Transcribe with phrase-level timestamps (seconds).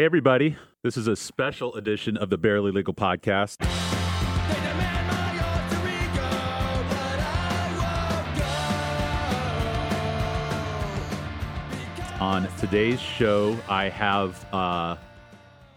[0.00, 0.56] Hey, everybody.
[0.82, 3.56] This is a special edition of the Barely Legal Podcast.
[12.18, 14.96] On today's show, I have uh,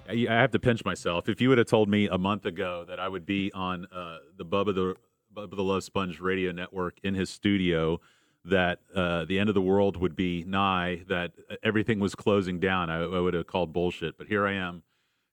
[0.07, 1.27] I have to pinch myself.
[1.27, 4.19] If you would have told me a month ago that I would be on uh,
[4.37, 4.95] the Bubba the
[5.35, 7.99] Bubba the Love Sponge radio network in his studio,
[8.45, 11.31] that uh, the end of the world would be nigh, that
[11.63, 14.17] everything was closing down, I, I would have called bullshit.
[14.17, 14.83] But here I am,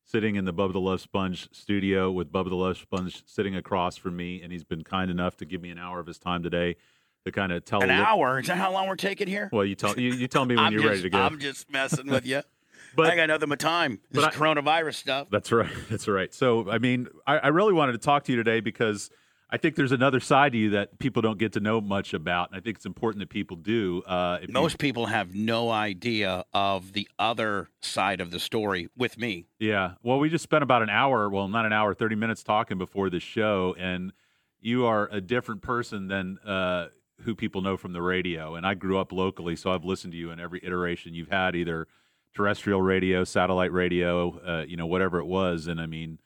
[0.04, 3.96] sitting in the Bubba the Love Sponge studio with Bubba the Love Sponge sitting across
[3.96, 6.42] from me, and he's been kind enough to give me an hour of his time
[6.42, 6.76] today
[7.24, 8.38] to kind of tell you An hour?
[8.40, 9.48] Is that how long we're taking here?
[9.52, 11.18] Well, you tell you, you tell me when you're just, ready to go.
[11.18, 12.42] I'm just messing with you.
[12.96, 14.00] But- I got nothing but time.
[14.10, 15.28] This but I- coronavirus stuff.
[15.30, 15.70] That's right.
[15.90, 16.34] That's right.
[16.34, 19.10] So, I mean, I, I really wanted to talk to you today because
[19.52, 22.50] I think there's another side to you that people don't get to know much about,
[22.50, 24.02] and I think it's important that people do.
[24.06, 28.88] Uh, if you- Most people have no idea of the other side of the story
[28.96, 29.46] with me.
[29.58, 29.94] yeah.
[30.02, 33.10] Well, we just spent about an hour, well, not an hour, 30 minutes talking before
[33.10, 34.12] the show, and
[34.60, 36.88] you are a different person than uh,
[37.22, 38.54] who people know from the radio.
[38.54, 41.56] And I grew up locally, so I've listened to you in every iteration you've had,
[41.56, 41.88] either
[42.34, 45.66] terrestrial radio, satellite radio, uh, you know, whatever it was.
[45.66, 46.18] And I mean,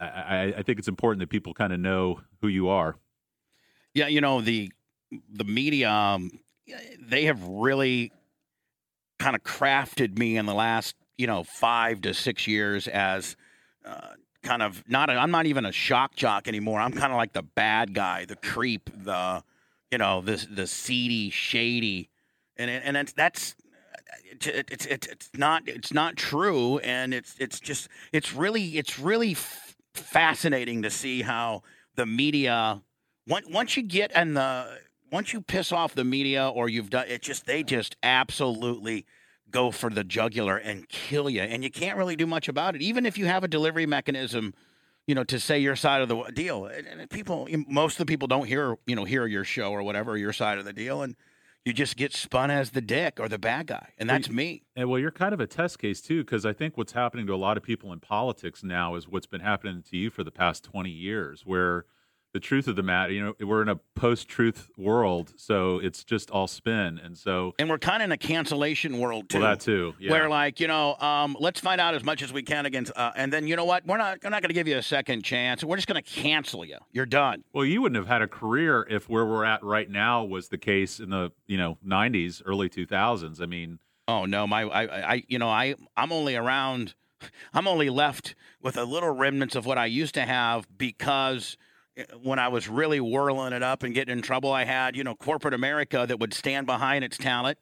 [0.00, 2.96] I, I, think it's important that people kind of know who you are.
[3.94, 4.72] Yeah, you know the
[5.30, 5.90] the media.
[5.90, 6.30] Um,
[7.00, 8.12] they have really
[9.18, 13.36] kind of crafted me in the last you know five to six years as
[13.84, 15.10] uh, kind of not.
[15.10, 16.80] I'm not even a shock jock anymore.
[16.80, 19.42] I'm kind of like the bad guy, the creep, the
[19.90, 22.08] you know the the seedy, shady,
[22.56, 23.54] and and it's, that's.
[24.42, 29.34] It's, it's it's not it's not true, and it's it's just it's really it's really
[29.94, 31.62] fascinating to see how
[31.96, 32.82] the media
[33.26, 34.78] once you get in the
[35.12, 39.04] once you piss off the media or you've done it just they just absolutely
[39.50, 42.82] go for the jugular and kill you and you can't really do much about it.
[42.82, 44.54] Even if you have a delivery mechanism
[45.06, 48.28] you know to say your side of the deal and people most of the people
[48.28, 51.16] don't hear you know hear your show or whatever your side of the deal and
[51.64, 54.62] you just get spun as the dick or the bad guy and that's me.
[54.74, 57.34] And well, you're kind of a test case too, because I think what's happening to
[57.34, 60.30] a lot of people in politics now is what's been happening to you for the
[60.30, 61.84] past 20 years, where
[62.32, 66.30] the truth of the matter, you know, we're in a post-truth world, so it's just
[66.30, 69.60] all spin, and so and we're kind of in a cancellation world too well, that
[69.60, 70.10] too, yeah.
[70.10, 73.12] where like you know um, let's find out as much as we can against uh,
[73.16, 75.22] and then you know what we're not we're not going to give you a second
[75.22, 78.28] chance we're just going to cancel you you're done well, you wouldn't have had a
[78.28, 82.42] career if where we're at right now was the case in the you know 90s,
[82.44, 83.40] early 2000s.
[83.40, 86.94] I mean, oh no my I, I you know i i'm only around
[87.54, 91.56] i'm only left with a little remnants of what i used to have because
[92.22, 95.14] when I was really whirling it up and getting in trouble, I had, you know,
[95.14, 97.58] corporate America that would stand behind its talent.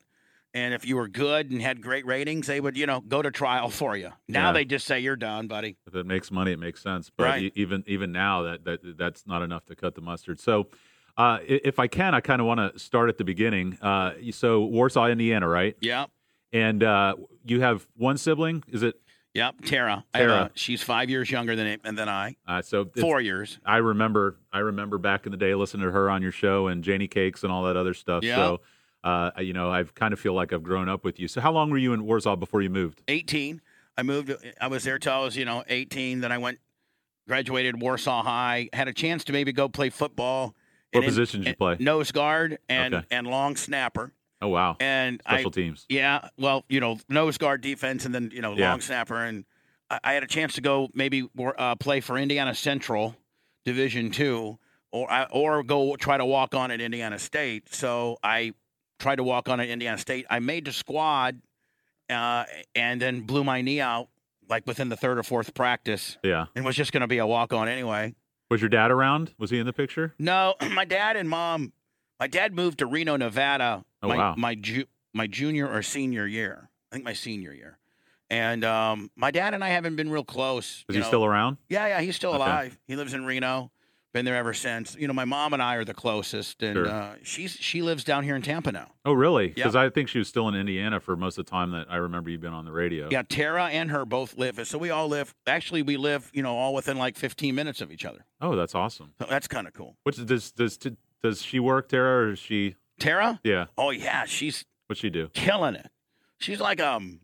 [0.55, 3.31] And if you were good and had great ratings, they would, you know, go to
[3.31, 4.11] trial for you.
[4.29, 4.53] Now Yeah.
[4.53, 5.77] they just say you're done, buddy.
[5.87, 7.11] if it makes money, it makes sense.
[7.15, 7.53] But Right.
[7.55, 10.41] even even now, that, that that's not enough to cut the mustard.
[10.41, 10.69] So,
[11.19, 13.77] uh, if I can, I kind of want to start at the beginning.
[13.83, 15.77] Uh, so Warsaw, Indiana, right?
[15.81, 16.07] Yeah.
[16.53, 18.65] And uh, you have one sibling.
[18.69, 18.95] Is it?
[19.39, 20.05] Yep, Tara.
[20.13, 20.51] I Tara.
[20.55, 22.37] a- she's five years younger than and than I.
[22.47, 23.59] Uh, so Four years.
[23.65, 24.37] I remember.
[24.53, 27.45] I remember back in the day listening to her on your show and Janie Cakes
[27.45, 28.25] and all that other stuff.
[28.25, 28.35] Yeah.
[28.37, 28.61] So,
[29.05, 31.29] uh, you know, I've kind of feel like I've grown up with you.
[31.29, 33.01] So, how long were you in Warsaw before you moved?
[33.09, 33.61] 18.
[33.97, 34.33] I moved.
[34.61, 36.21] I was there till I was, you know, 18.
[36.21, 36.59] Then I went,
[37.27, 38.69] graduated Warsaw High.
[38.73, 40.55] Had a chance to maybe go play football.
[40.93, 41.77] What And in- position did you play?
[41.79, 43.07] Nose guard and Okay.
[43.11, 44.13] and long snapper.
[44.41, 45.85] Oh wow, And I, special teams.
[45.89, 48.71] yeah, well, you know, nose guard defense, and then you know, Yeah.
[48.71, 49.17] long snapper.
[49.25, 49.45] And
[49.91, 51.29] I, I had a chance to go maybe
[51.59, 53.17] uh, play for Indiana Central
[53.65, 54.59] Division Two,
[54.93, 57.75] or I- or go try to walk on at Indiana State.
[57.75, 58.55] So I
[59.01, 60.27] tried to walk on at Indiana State.
[60.31, 61.41] I made the squad,
[62.09, 62.45] uh,
[62.75, 64.09] and then blew my knee out
[64.49, 66.47] like within the third or fourth practice, Yeah.
[66.55, 68.15] and was just going to be a walk on anyway.
[68.51, 69.35] Was your dad around?
[69.37, 70.15] Was he in the picture?
[70.19, 71.73] No, my dad and mom.
[72.21, 73.85] My dad moved to Reno, Nevada.
[74.03, 74.35] Oh, my, wow.
[74.37, 76.71] My ju- my junior or senior year.
[76.91, 77.79] I think my senior year.
[78.31, 80.85] And um, my dad and I haven't been real close.
[80.89, 81.07] Is he know.
[81.07, 81.57] still around?
[81.69, 82.37] Yeah, yeah, he's still Okay.
[82.39, 82.79] alive.
[82.87, 83.71] He lives in Reno.
[84.15, 84.97] Been there ever since.
[84.99, 86.89] You know, my mom and I are the closest, and Sure.
[86.89, 88.89] uh, she's she lives down here in Tampa now.
[89.05, 89.49] Oh, really?
[89.49, 91.97] Because I think she was still in Indiana for most of the time that I
[91.97, 93.09] remember you've been on the radio.
[93.11, 94.67] Yeah, Tara and her both live.
[94.67, 95.35] So we all live.
[95.47, 96.31] Actually, we live.
[96.33, 98.25] You know, all within like 15 minutes of each other.
[98.41, 99.13] Oh, that's awesome.
[99.21, 99.95] So that's kind of cool.
[100.05, 100.79] Which does does
[101.23, 102.77] does she work, Tara, or is she?
[102.99, 103.41] Tara?
[103.45, 103.67] Yeah.
[103.77, 105.29] Oh yeah, she's What's she do?
[105.35, 105.91] killing it.
[106.39, 107.21] She's like um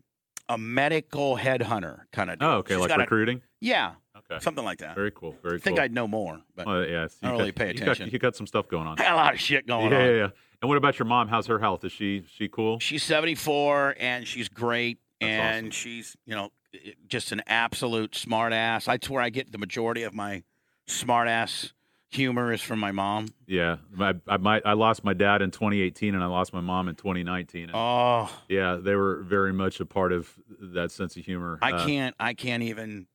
[0.47, 2.37] a medical headhunter kind of.
[2.41, 3.41] Oh, okay, She's like got a- recruiting.
[3.61, 4.39] yeah, Okay.
[4.41, 4.93] something like that.
[4.95, 5.35] Very cool.
[5.41, 5.83] Very I think cool.
[5.83, 7.17] I'd know more, but Well, yes.
[7.23, 8.09] I don't you really got- pay you got- attention.
[8.11, 8.99] You got some stuff going on.
[8.99, 10.05] I got a lot of shit going yeah, on.
[10.05, 10.27] yeah, yeah.
[10.61, 11.27] And what about your mom?
[11.29, 11.83] How's her health?
[11.83, 12.79] Is she she cool?
[12.79, 15.71] She's 74 and she's great, That's and awesome.
[15.71, 16.51] she's you know
[17.07, 18.85] just an absolute smart ass.
[18.85, 20.43] That's where I get the majority of my
[20.87, 21.73] smart ass
[22.11, 23.27] humor is from my mom.
[23.47, 26.87] Yeah, I, I might I lost my dad in 2018 and I lost my mom
[26.87, 27.63] in 2019.
[27.63, 31.59] And Oh, yeah, they were very much a part of that sense of humor.
[31.61, 32.15] I Uh, can't.
[32.19, 33.07] I can't even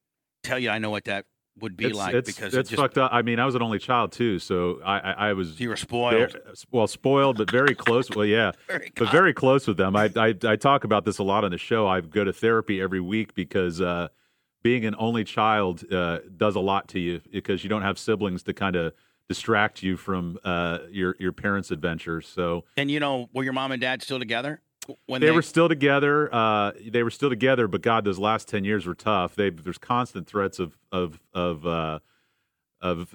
[0.42, 0.70] tell you.
[0.70, 1.26] I know what that
[1.60, 3.10] would be it's, like it's, because it's it just fucked up.
[3.12, 5.74] I mean, I was an only child too, so I I, I was you were
[5.76, 6.36] very- spoiled.
[6.70, 8.08] well spoiled, but very close.
[8.10, 9.96] Well, yeah, Very but very close with them.
[9.96, 11.86] I, I I talk about this a lot on the show.
[11.86, 14.08] I go to therapy every week because uh,
[14.62, 18.42] being an only child uh, does a lot to you because you don't have siblings
[18.44, 18.92] to kind of
[19.28, 22.26] distract you from uh, your your parents' adventures.
[22.26, 24.60] So And you know, were your mom and dad still together
[25.06, 26.28] when they, were still together.
[26.34, 29.34] Uh, they were still together, but God, those last ten years were tough.
[29.34, 32.00] They there's constant threats of of of uh,
[32.80, 33.14] of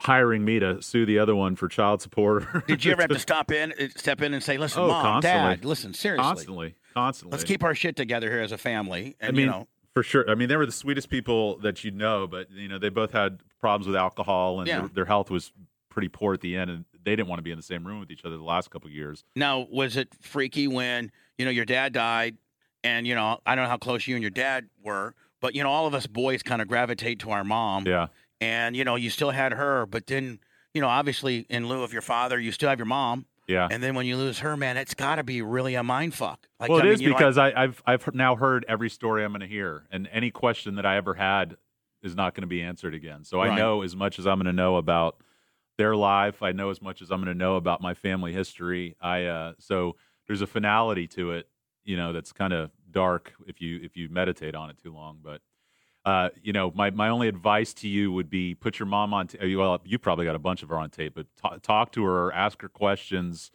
[0.00, 2.44] hiring me to sue the other one for child support.
[2.66, 5.02] Did you ever have to stop in, uh, step in, and say, "Listen, Oh, mom,
[5.02, 5.56] constantly.
[5.56, 7.36] dad, listen, seriously, constantly, constantly?
[7.36, 10.02] let's keep our shit together here as a family." And I mean, you know, for
[10.02, 10.28] sure.
[10.28, 13.12] I mean, they were the sweetest people that you know, but you know, they both
[13.12, 14.80] had problems with alcohol, and Yeah.
[14.80, 15.52] their, their health was
[15.88, 18.00] pretty poor at the end, and they didn't want to be in the same room
[18.00, 19.24] with each other the last couple of years.
[19.36, 22.36] now was it freaky when you know your dad died,
[22.82, 25.62] and you know, I don't know how close you and your dad were, but you
[25.62, 28.08] know, all of us boys kind of gravitate to our mom, Yeah,
[28.40, 30.40] and you know, you still had her, but then
[30.74, 33.26] you know, obviously, in lieu of your father, you still have your mom.
[33.46, 33.68] Yeah.
[33.70, 36.48] And then when you lose her, man, it's got to be really a mind fuck.
[36.58, 39.24] Like, well, I mean, is you know, because I, I've I've now heard every story
[39.24, 41.56] I'm going to hear, and any question that I ever had
[42.02, 43.24] is not going to be answered again.
[43.24, 45.16] So I know as much as I'm going to know about
[45.76, 46.42] their life.
[46.42, 48.96] I know as much as I'm going to know about my family history.
[49.00, 49.96] I uh, so
[50.26, 51.48] there's a finality to it,
[51.84, 55.18] you know, that's kind of dark if you if you meditate on it too long.
[55.22, 55.40] But
[56.04, 59.26] uh, you know, my my only advice to you would be put your mom on.
[59.28, 62.04] T- well, you probably got a bunch of her on tape, but ta talk to
[62.04, 63.50] her, ask her questions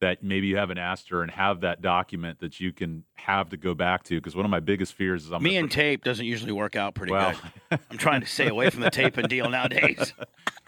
[0.00, 3.56] that maybe you haven't asked her, and have that document that you can have to
[3.56, 4.14] go back to.
[4.14, 6.94] Because one of my biggest fears is I'm me and tape doesn't usually work out
[6.94, 7.34] pretty well,
[7.70, 7.80] good.
[7.90, 10.14] I'm trying to stay away from the tape and deal nowadays.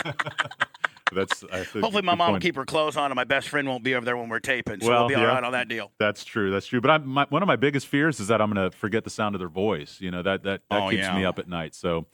[1.12, 3.66] that's I think Hopefully, my mom will keep her clothes on, and my best friend
[3.68, 5.28] won't be over there when we're taping, so Well, we'll be all yeah.
[5.34, 5.92] right on that deal.
[5.98, 6.50] That's true.
[6.50, 6.80] That's true.
[6.80, 9.10] But I'm, my, one of my biggest fears is that I'm going to forget the
[9.10, 9.98] sound of their voice.
[10.00, 11.16] You know that that, that Oh, keeps yeah.
[11.16, 11.74] me up at night.
[11.74, 12.06] So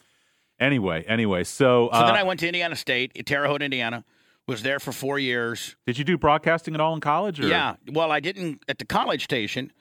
[0.59, 4.05] anyway, anyway, so, So uh, then I went to Indiana State, Terre Haute, Indiana.
[4.49, 5.75] Was there for four years.
[5.87, 7.41] did you do broadcasting at all in college?
[7.41, 7.49] Or?
[7.49, 7.75] Yeah.
[7.91, 9.73] Well, I didn't at the college station.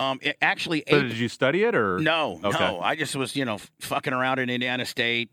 [0.00, 2.58] Um, it actually, So April- did you study it or no, Okay.
[2.58, 2.80] no.
[2.80, 5.30] I just was, you know, fucking around in Indiana State,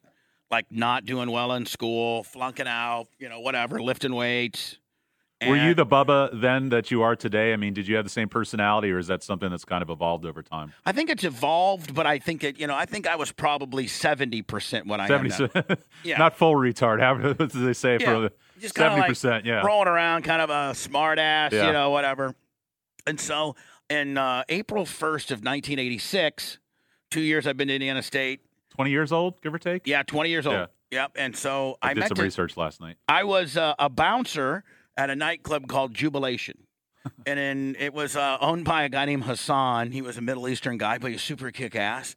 [0.52, 4.78] like not doing well in school, flunking out, you know, whatever, lifting weights.
[5.46, 7.54] Were you the Bubba then that you are today?
[7.54, 9.90] I mean, did you have the same personality, or is that something that's kind of
[9.92, 10.74] evolved over time?
[10.86, 13.86] I think it's evolved, but I think it, you know, I think I was probably
[13.86, 15.36] seventy percent what I am now.
[15.36, 16.18] Seventy, Yeah.
[16.18, 17.00] not full retard.
[17.00, 18.06] How what do they say Yeah.
[18.14, 19.46] for the Just kinda seventy like percent?
[19.46, 21.68] Yeah, rolling around, kind of a smart ass, Yeah.
[21.68, 22.34] you know, whatever.
[23.06, 23.56] And so,
[23.90, 26.58] in uh, April first of nineteen eighty six,
[27.12, 28.40] two years I've been to Indiana State.
[28.76, 29.88] Twenty years old, give or take.
[29.88, 30.56] Yeah, twenty years old.
[30.56, 30.66] Yeah.
[30.92, 31.12] Yep.
[31.16, 32.98] And so I, I, did some to- research last night.
[33.08, 34.64] I was uh, a bouncer
[34.96, 36.60] at a nightclub called Jubilation.
[37.26, 39.92] and then it was uh, owned by a guy named Hassan.
[39.92, 42.16] He was a Middle Eastern guy, but he was super kick ass.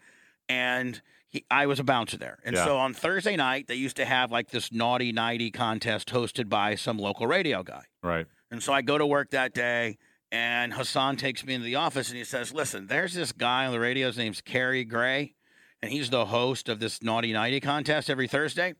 [0.49, 2.39] And he, I was a bouncer there.
[2.45, 2.65] And Yeah.
[2.65, 6.75] so on Thursday night, they used to have like this naughty nighty contest hosted by
[6.75, 7.85] some local radio guy.
[8.03, 8.27] Right.
[8.51, 9.99] And so I go to work that day,
[10.33, 13.73] and Hassan takes me into the office and he says, Listen, there's this guy on
[13.73, 14.07] the radio.
[14.07, 15.35] His name's Kerry Gray,
[15.83, 18.75] and he's the host of this Naughty Nighty contest every Thursday.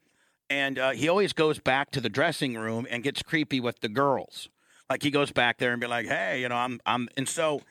[0.51, 3.89] And uh, he always goes back to the dressing room and gets creepy with the
[3.89, 4.49] girls.
[4.89, 7.63] Like he goes back there and be like, Hey, you know, I'm, I'm, and so.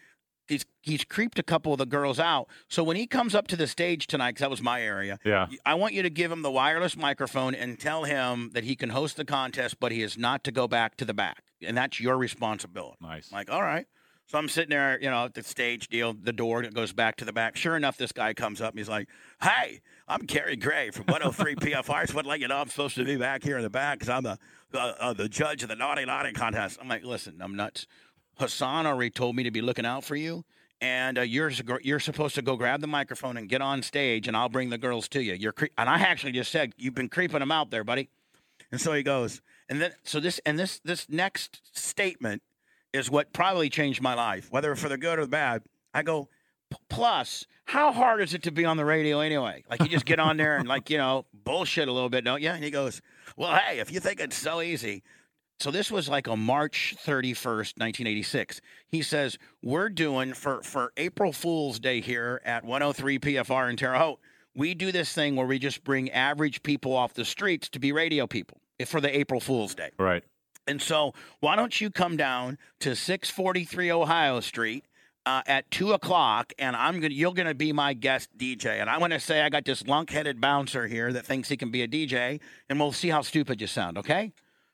[0.50, 2.48] He's, he's creeped a couple of the girls out.
[2.70, 5.48] So when he comes up to the stage tonight, because that was my area, Yeah.
[5.66, 8.92] I want you to give him the wireless microphone and tell him that he can
[8.92, 11.44] host the contest, but he is not to go back to the back.
[11.62, 12.96] And that's your responsibility.
[13.02, 13.28] Nice.
[13.30, 13.88] I'm like, all right.
[14.28, 17.16] So I'm sitting there, you know, at the stage deal, the door that goes back
[17.18, 17.56] to the back.
[17.56, 19.08] Sure enough, this guy comes up and he's like,
[19.42, 22.02] Hey, I'm Kerry Gray from 103 PFR.
[22.02, 24.10] Just to let you know I'm supposed to be back here in the back because
[24.10, 24.38] I'm the,
[24.72, 26.78] the, uh, the judge of the Naughty Naughty contest.
[26.82, 27.88] I'm like, Listen, I'm nuts.
[28.36, 30.44] Hassan already told me to be looking out for you.
[30.82, 34.38] And uh, you're you're supposed to go grab the microphone and get on stage, and
[34.38, 35.34] I'll bring the girls to you.
[35.34, 38.10] You're cre- and I actually just said you've been creeping them out there, buddy.
[38.72, 42.44] And so he goes, and then so this and this this next statement
[42.94, 45.64] is what probably changed my life, whether for the good or the bad.
[45.94, 46.30] I go,
[46.90, 49.64] plus, how hard is it to be on the radio anyway?
[49.70, 52.42] Like you just get on there and like you know bullshit a little bit, don't
[52.42, 52.50] you?
[52.50, 53.02] And he goes,
[53.36, 55.04] well, hey, if you think it's so easy.
[55.60, 58.62] So this was like on March 31st, 1986.
[58.90, 63.98] He says, we're doing for, for April Fool's Day here at 103 PFR in Terre
[63.98, 64.20] Haute,
[64.56, 67.92] we do this thing where we just bring average people off the streets to be
[67.92, 69.90] radio people for the April Fool's Day.
[69.98, 70.24] Right.
[70.68, 74.84] And so, why don't you come down to 643 Ohio Street
[75.26, 78.98] uh, at two o'clock, and I'm gonna you're gonna be my guest DJ, and I
[78.98, 81.88] want to say I got this lunk-headed bouncer here that thinks he can be a
[81.88, 83.98] DJ, and we'll see how stupid you sound.
[83.98, 84.32] Okay?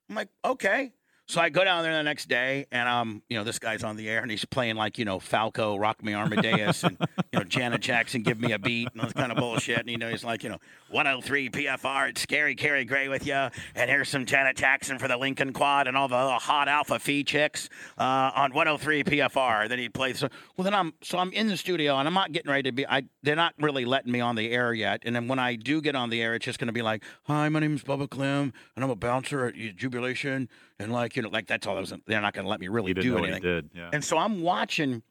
[0.09, 0.91] I'm like, okay.
[1.25, 3.95] So I go down there the next day, and um, you know, this guy's on
[3.95, 6.97] the air, and he's playing like you know Falco, Rock Me Amadeus, and
[7.31, 9.79] you know Janet Jackson, Give Me a Beat, and all this kind of bullshit.
[9.79, 10.57] And you know, he's like, you know,
[10.89, 15.15] 103 PFR, it's scary Carrie Gray with you, and here's some Janet Jackson for the
[15.15, 19.69] Lincoln Quad, and all the hot Alpha Phi chicks uh, on 103 PFR.
[19.69, 20.19] Then he plays.
[20.19, 20.27] So,
[20.57, 22.85] well, then I'm so I'm in the studio, and I'm not getting ready to be.
[22.85, 25.81] I they're not really letting me on the air yet, and then when I do
[25.81, 28.09] get on the air, it's just going to be like, hi, my name is Bubba
[28.09, 30.49] Clem, and I'm a bouncer at Jubilation
[30.79, 31.93] and like you know, like that's all I was.
[32.05, 33.41] They're not going to let me really do anything.
[33.73, 33.89] yeah.
[33.93, 35.03] And so I'm watching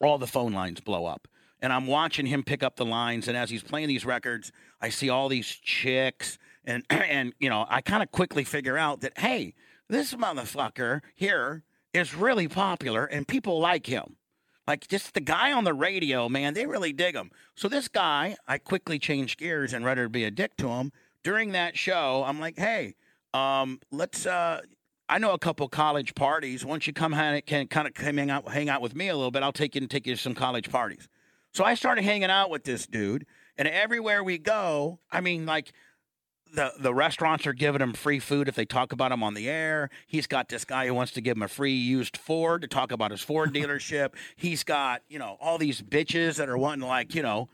[0.00, 1.28] all the phone lines blow up,
[1.60, 3.28] and I'm watching him pick up the lines.
[3.28, 7.66] And as he's playing these records, I see all these chicks, and and you know,
[7.68, 9.54] I kind of quickly figure out that hey,
[9.88, 14.16] this motherfucker here is really popular, and people like him.
[14.66, 17.30] Like just the guy on the radio, man, they really dig him.
[17.54, 20.92] So this guy, I quickly changed gears and rather be a dick to him.
[21.24, 22.94] During that show, I'm like, hey,
[23.32, 24.60] um, let's uh,
[25.08, 26.64] I know a couple college parties.
[26.64, 29.16] Once you come hang, can kind of come hang out, hang out with me a
[29.16, 31.08] little bit, I'll take you and take you to some college parties.
[31.52, 35.72] So I started hanging out with this dude, and everywhere we go, I mean, like
[36.54, 39.48] the the restaurants are giving him free food if they talk about him on the
[39.48, 39.90] air.
[40.06, 42.92] He's got this guy who wants to give him a free used Ford to talk
[42.92, 44.14] about his Ford dealership.
[44.36, 47.48] He's got you know all these bitches that are wanting to like you know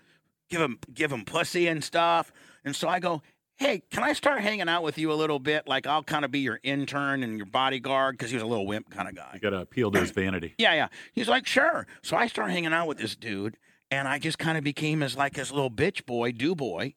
[0.51, 2.33] give him give him pussy and stuff.
[2.65, 3.23] And so I go,
[3.57, 5.67] hey, can I start hanging out with you a little bit?
[5.67, 8.67] Like I'll kind of be your intern and your bodyguard because he was a little
[8.67, 9.31] wimp kind of guy.
[9.35, 10.55] You got to appeal to his vanity.
[10.59, 10.89] yeah, yeah.
[11.13, 11.87] He's like, sure.
[12.03, 13.57] So I start hanging out with this dude,
[13.91, 16.95] and I just kind of became his like his little bitch boy, do boy,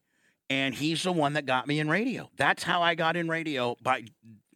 [0.49, 2.29] and he's the one that got me in radio.
[2.37, 4.05] That's how I got in radio by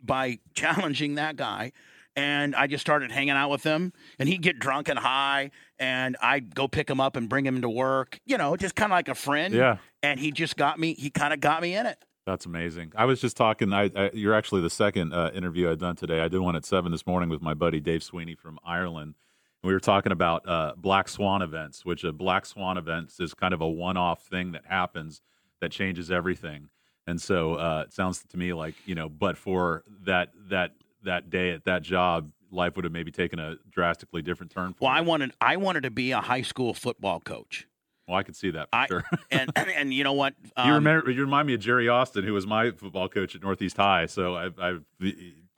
[0.02, 1.72] by challenging that guy.
[2.16, 6.18] And I just started hanging out with him, and he'd get drunk and high, and
[6.22, 8.96] I'd go pick him up and bring him to work, you know, just kind of
[8.96, 9.54] like a friend.
[9.54, 10.94] Yeah and he just got me.
[10.94, 12.04] He kind of got me in it.
[12.26, 12.94] That's amazing.
[12.96, 13.74] I was just talking.
[13.74, 16.22] I, I you're actually the second uh, interview I've done today.
[16.22, 19.16] I did one at seven this morning with my buddy Dave Sweeney from Ireland.
[19.64, 23.54] We were talking about uh, Black Swan events, which a Black Swan events is kind
[23.54, 25.22] of a one-off thing that happens
[25.60, 26.70] that changes everything.
[27.06, 31.30] And so uh, it sounds to me like you know, but for that that that
[31.30, 34.76] day at that job, life would have maybe taken a drastically different turn.
[34.80, 34.98] well, you.
[34.98, 37.68] I wanted I wanted to be a high school football coach.
[38.08, 39.04] Well, I could see that for I, sure.
[39.32, 40.34] and and you know what?
[40.58, 41.10] Um, you remember?
[41.10, 44.06] You remind me of Jerry Austin, who was my football coach at Northeast High.
[44.08, 44.78] So I I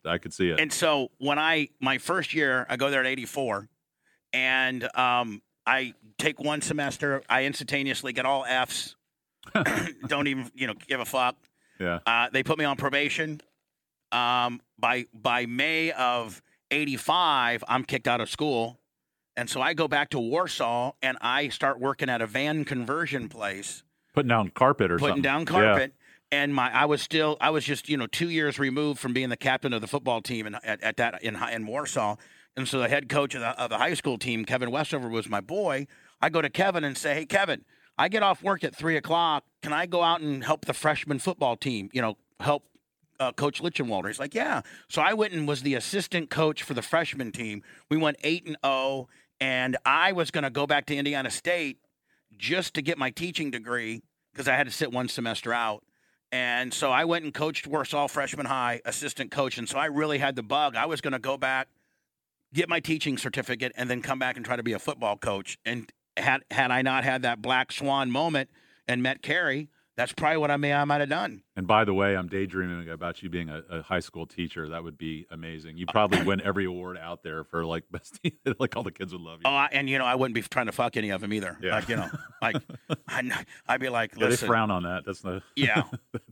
[0.05, 0.59] I could see it.
[0.59, 3.67] And so when I my first year, I go there at '84,
[4.33, 7.23] and um, I take one semester.
[7.27, 8.95] I instantaneously get all Fs.
[10.07, 11.35] Don't even you know give a fuck.
[11.79, 11.99] Yeah.
[12.05, 13.41] Uh, they put me on probation.
[14.13, 16.41] Um, by by May of
[16.71, 18.79] '85, I'm kicked out of school
[19.35, 23.29] and so I go back to Warsaw and I start working at a van conversion
[23.29, 23.83] place.
[24.13, 25.23] Putting down carpet or putting something.
[25.23, 25.93] down carpet.
[26.31, 26.39] Yeah.
[26.39, 29.29] And my I was still I was just, you know, two years removed from being
[29.29, 32.15] the captain of the football team in, at, at that in in Warsaw.
[32.55, 35.27] And so the head coach of the, of the high school team, Kevin Westover, was
[35.27, 35.87] my boy.
[36.21, 37.65] I go to Kevin and say, Hey Kevin,
[37.97, 39.45] I get off work at three o'clock.
[39.63, 41.89] Can I go out and help the freshman football team?
[41.91, 42.65] You know, help
[43.23, 44.07] uh, Coach Lichtenwalder.
[44.07, 44.61] He's like, yeah.
[44.89, 47.63] So I went and was the assistant coach for the freshman team.
[47.89, 49.07] We went eight and zero,
[49.39, 51.79] and I was going to go back to Indiana State
[52.37, 55.83] just to get my teaching degree because I had to sit one semester out.
[56.31, 59.57] And so I went and coached Warsaw freshman high, assistant coach.
[59.57, 60.75] And so I really had the bug.
[60.75, 61.67] I was going to go back,
[62.53, 65.59] get my teaching certificate, and then come back and try to be a football coach.
[65.63, 68.49] And had had I not had that black swan moment
[68.87, 71.43] and met Carrie, that's probably what I may I might have done.
[71.55, 74.67] And by the way, I'm daydreaming about you being a, a high school teacher.
[74.69, 75.77] That would be amazing.
[75.77, 78.19] You probably win every award out there for like best.
[78.59, 79.43] like all the kids would love you.
[79.45, 81.57] Oh, I, and you know I wouldn't be trying to fuck any of them either.
[81.61, 81.75] Yeah.
[81.75, 82.09] Like you know,
[82.41, 82.55] like
[83.07, 85.03] I, would be like, yeah, they frown on that.
[85.05, 85.83] That's the yeah.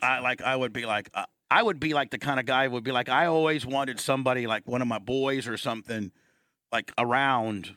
[0.02, 2.68] I like I would be like uh, I would be like the kind of guy
[2.68, 6.12] would be like I always wanted somebody like one of my boys or something
[6.72, 7.76] like around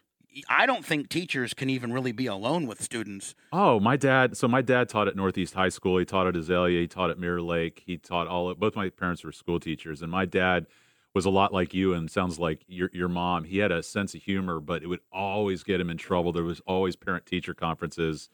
[0.48, 3.34] I don't think teachers can even really be alone with students.
[3.52, 4.36] Oh, my dad.
[4.36, 5.98] So my dad taught at Northeast High School.
[5.98, 6.80] He taught at Azalea.
[6.80, 7.82] He taught at Mirror Lake.
[7.86, 8.52] He taught all.
[8.54, 10.66] Both my parents were school teachers, and my dad
[11.14, 13.44] was a lot like you, and sounds like your your mom.
[13.44, 16.32] He had a sense of humor, but it would always get him in trouble.
[16.32, 18.30] There was always parent teacher conferences.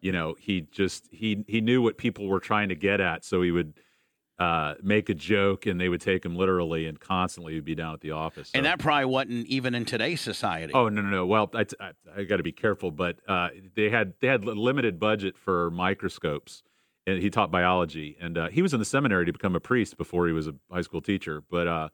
[0.00, 3.42] You know, he just he he knew what people were trying to get at, so
[3.42, 3.74] he would
[4.40, 7.92] uh, make a joke and they would take him literally and constantly would be down
[7.92, 8.48] at the office.
[8.48, 8.56] So.
[8.56, 10.72] And that probably wasn't even in today's society.
[10.72, 11.26] Oh no no no.
[11.26, 14.98] Well, I, I, I got to be careful, but uh, they had they had limited
[14.98, 16.62] budget for microscopes,
[17.06, 19.98] and he taught biology, and uh, he was in the seminary to become a priest
[19.98, 21.68] before he was a high school teacher, but.
[21.68, 21.88] Uh,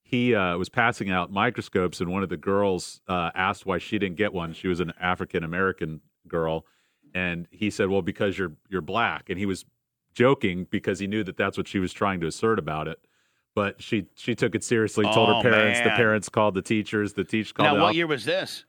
[0.00, 3.98] he uh, was passing out microscopes, and one of the girls uh, asked why she
[3.98, 4.54] didn't get one.
[4.54, 6.64] She was an African American girl,
[7.12, 9.66] and he said, "Well, because you're you're black." And he was
[10.18, 12.98] joking because he knew that that's what she was trying to assert about it.
[13.54, 15.04] But she she took it seriously.
[15.04, 15.80] Told Oh, her parents.
[15.80, 17.12] The parents called the teachers.
[17.14, 17.76] The teachers called.
[17.76, 18.64] Now, what op- year was this?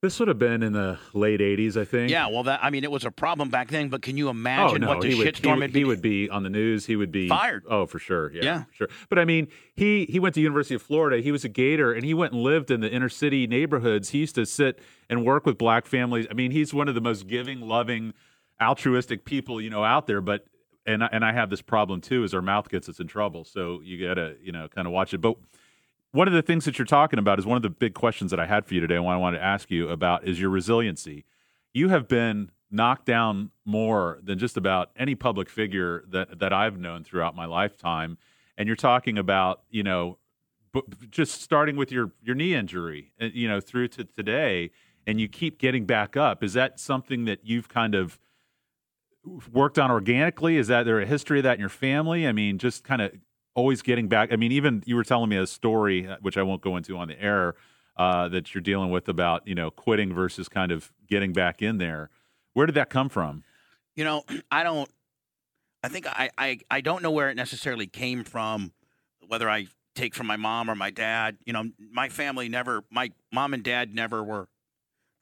[0.00, 2.08] This would have been in the late '80s, I think.
[2.10, 3.88] Yeah, well, that I mean, it was a problem back then.
[3.88, 5.72] But can you oh, imagine oh, no, what the he would, he, shitstorm would- would
[5.72, 5.78] be?
[5.80, 6.86] he would be on the news.
[6.86, 7.64] He would be Fired.
[7.68, 8.30] Oh, for sure.
[8.32, 8.64] Yeah, Yeah.
[8.64, 8.88] for sure.
[9.08, 11.20] But I mean, he he went to University of Florida.
[11.20, 14.10] He was a Gator, and he went and lived in the inner city neighborhoods.
[14.10, 14.78] He used to sit
[15.10, 16.26] and work with black families.
[16.30, 18.14] I mean, he's one of the most giving, loving,
[18.60, 20.20] altruistic people you know out there.
[20.20, 20.46] But
[20.86, 23.44] and and I have this problem too, is our mouth gets us in trouble.
[23.44, 25.18] So you gotta you know kind of watch it.
[25.18, 25.36] But
[26.12, 28.40] one of the things that you're talking about is one of the big questions that
[28.40, 28.96] I had for you today.
[28.96, 31.24] and what I wanted to ask you about is your resiliency.
[31.74, 36.78] You have been knocked down more than just about any public figure that that I've
[36.78, 38.18] known throughout my lifetime.
[38.56, 40.18] And you're talking about, you know,
[41.10, 44.70] just starting with your your knee injury, uh, you know, through to today,
[45.06, 46.42] and you keep getting back up.
[46.42, 48.18] Is that something that you've kind of
[49.24, 50.56] worked on organically?
[50.56, 52.26] Is that there a history of that in your family?
[52.26, 53.12] I mean, just kind of
[53.54, 54.32] always getting back.
[54.32, 56.96] I mean, even you were telling me a story, uh, which I won't go into
[56.96, 57.54] on the air,
[57.96, 61.78] uh, that you're dealing with about you know quitting versus kind of getting back in
[61.78, 62.10] there.
[62.54, 63.42] Where did that come from?
[63.96, 64.88] You know, I don't.
[65.82, 68.72] I think I, I I don't know where it necessarily came from,
[69.26, 71.38] whether I take from my mom or my dad.
[71.44, 74.48] You know, my family never, my mom and dad never were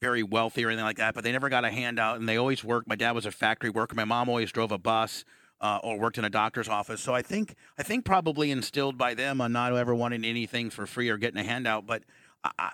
[0.00, 2.62] very wealthy or anything like that, but they never got a handout, and they always
[2.62, 2.87] worked.
[2.87, 3.95] My dad was a factory worker.
[3.95, 5.25] My mom always drove a bus.
[5.59, 9.15] Uh, or worked in a doctor's office, so I think I think probably instilled by
[9.15, 11.87] them on not ever wanting anything for free or getting a handout.
[11.87, 12.03] But
[12.45, 12.71] I, I,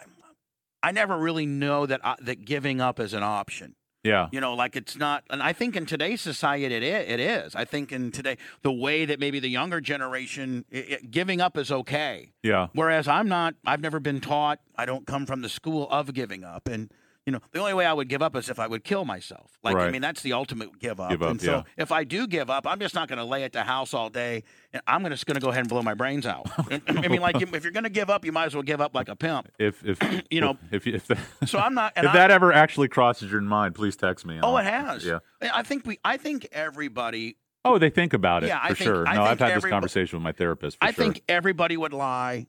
[0.83, 3.77] I never really know that I, that giving up is an option.
[4.05, 7.09] Yeah, You know, like it's not, and I think in today's society it is.
[7.09, 7.55] It is.
[7.55, 11.57] I think in today the way that maybe the younger generation i i giving up
[11.57, 13.55] is okay, yeah, whereas I'm not.
[13.65, 14.59] I've never been taught.
[14.77, 16.91] I don't come from the school of giving up, and
[17.27, 19.57] you know, the only way I would give up is if I would kill myself.
[19.63, 21.11] Like I mean, that's the ultimate give up.
[21.11, 21.63] Give up, and so yeah.
[21.77, 24.11] if I do give up, I'm just not going to lay at the house all
[24.11, 26.51] day, and I'm just going to go ahead and blow my brains out.
[26.89, 28.95] I mean, like if you're going to give up, you might as well give up
[28.95, 29.49] like a pimp.
[29.59, 29.99] if if
[30.31, 31.93] You know, if if, that, So I'm not.
[32.03, 34.41] And if I- that ever actually crosses your mind, please text me.
[34.43, 35.05] Oh, I'll- it has.
[35.05, 35.19] Yeah.
[35.41, 35.99] I think we.
[36.05, 39.07] I think everybody Oh, they think about it Yeah, for think- sure.
[39.07, 40.79] I no, I've had this conversation with my therapist.
[40.79, 41.05] For I sure.
[41.05, 42.47] think everybody would lie.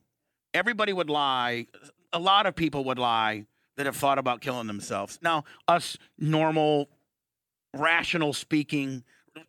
[0.53, 1.67] Everybody would lie.
[2.11, 3.45] A lot of people would lie
[3.77, 5.19] that have thought about killing themselves.
[5.21, 6.89] Now, us normal,
[7.73, 9.03] rational speaking,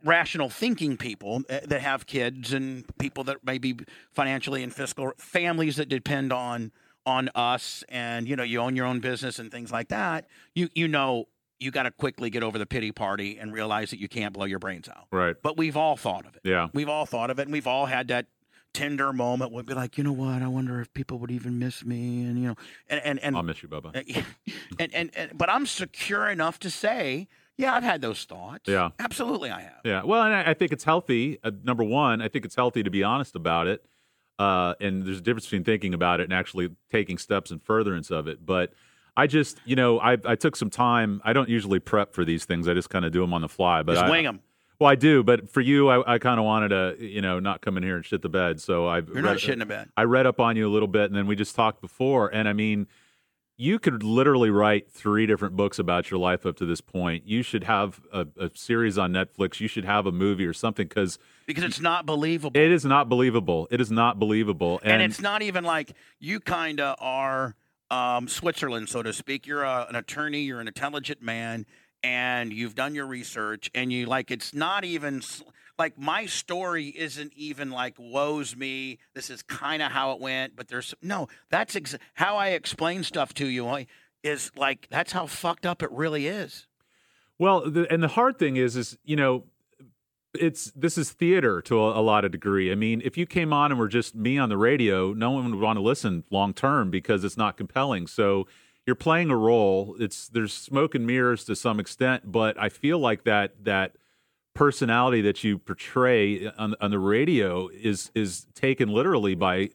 [0.04, 3.76] rational thinking people uh, that have kids and people that may be
[4.12, 6.72] financially and fiscal families that depend on
[7.06, 10.70] on us and you know you own your own business and things like that you
[10.74, 11.26] you know
[11.60, 14.46] you got to quickly get over the pity party and realize that you can't blow
[14.46, 15.36] your brains out right.
[15.42, 16.68] but we've all thought of it Yeah.
[16.72, 18.26] We've all thought of it, and we've all had that
[18.74, 19.52] tender moment.
[19.52, 20.42] We'd be like, you know what?
[20.42, 22.56] I wonder if people would even miss me, and you know,
[22.90, 23.94] and and and I'll miss you, Bubba.
[24.78, 28.68] and, and, and but I'm secure enough to say, yeah, I've had those thoughts.
[28.68, 28.90] Yeah.
[28.98, 29.80] absolutely, I have.
[29.84, 30.02] Yeah.
[30.04, 31.38] Well, and I, I think it's healthy.
[31.42, 33.84] Uh, number one, I think it's healthy to be honest about it.
[34.38, 38.10] Uh, and there's a difference between thinking about it and actually taking steps in furtherance
[38.10, 38.44] of it.
[38.44, 38.72] But
[39.16, 41.20] I just, you know, I, I took some time.
[41.24, 42.66] I don't usually prep for these things.
[42.66, 43.82] I just kind of do them on the fly.
[43.84, 44.40] But Just I, wing them.
[44.78, 45.22] Well, I do.
[45.22, 47.96] But for you, I, I kind of wanted to, you know, not come in here
[47.96, 48.60] and shit the bed.
[48.60, 49.90] So I You're not shitting a bed.
[49.96, 52.28] I read up on you a little bit, and then we just talked before.
[52.28, 52.86] And I mean,
[53.56, 57.26] you could literally write three different books about your life up to this point.
[57.26, 59.60] You should have a, a series on Netflix.
[59.60, 62.58] You should have a movie or something because because it's not believable.
[62.60, 63.68] it is not believable.
[63.70, 64.80] It is not believable.
[64.82, 67.54] and, it's not even like you kind of are
[67.90, 69.46] um, Switzerland, so to speak.
[69.46, 71.66] You're a, an attorney, you're an intelligent man,
[72.04, 75.22] and you've done your research, and you like it's not even
[75.78, 78.98] like my story isn't even like woes me.
[79.14, 81.28] This is kind of how it went, but there's no.
[81.50, 83.86] That's ex- how I explain stuff to you.
[84.22, 86.66] Is like that's how fucked up it really is.
[87.38, 89.44] Well, the, and the hard thing is, is you know,
[90.38, 92.70] it's this is theater to a, a lot of degree.
[92.70, 95.50] I mean, if you came on and were just me on the radio, no one
[95.50, 98.06] would want to listen long term because it's not compelling.
[98.06, 98.46] So
[98.86, 99.96] you're playing a role.
[99.98, 103.96] It's there's smoke and mirrors to some extent, but I feel like that that
[104.54, 109.70] personality that you portray on, on the radio is is taken literally by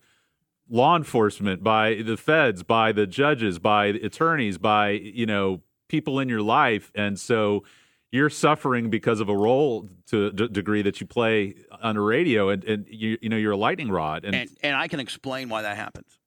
[0.70, 6.20] law enforcement, by the feds, by the judges, by the attorneys, by you know people
[6.20, 7.64] in your life, and so
[8.12, 12.50] you're suffering because of a role to d- degree that you play on the radio,
[12.50, 15.50] and, and you you know you're a lightning rod, and, and and I can explain
[15.50, 16.20] why that happens.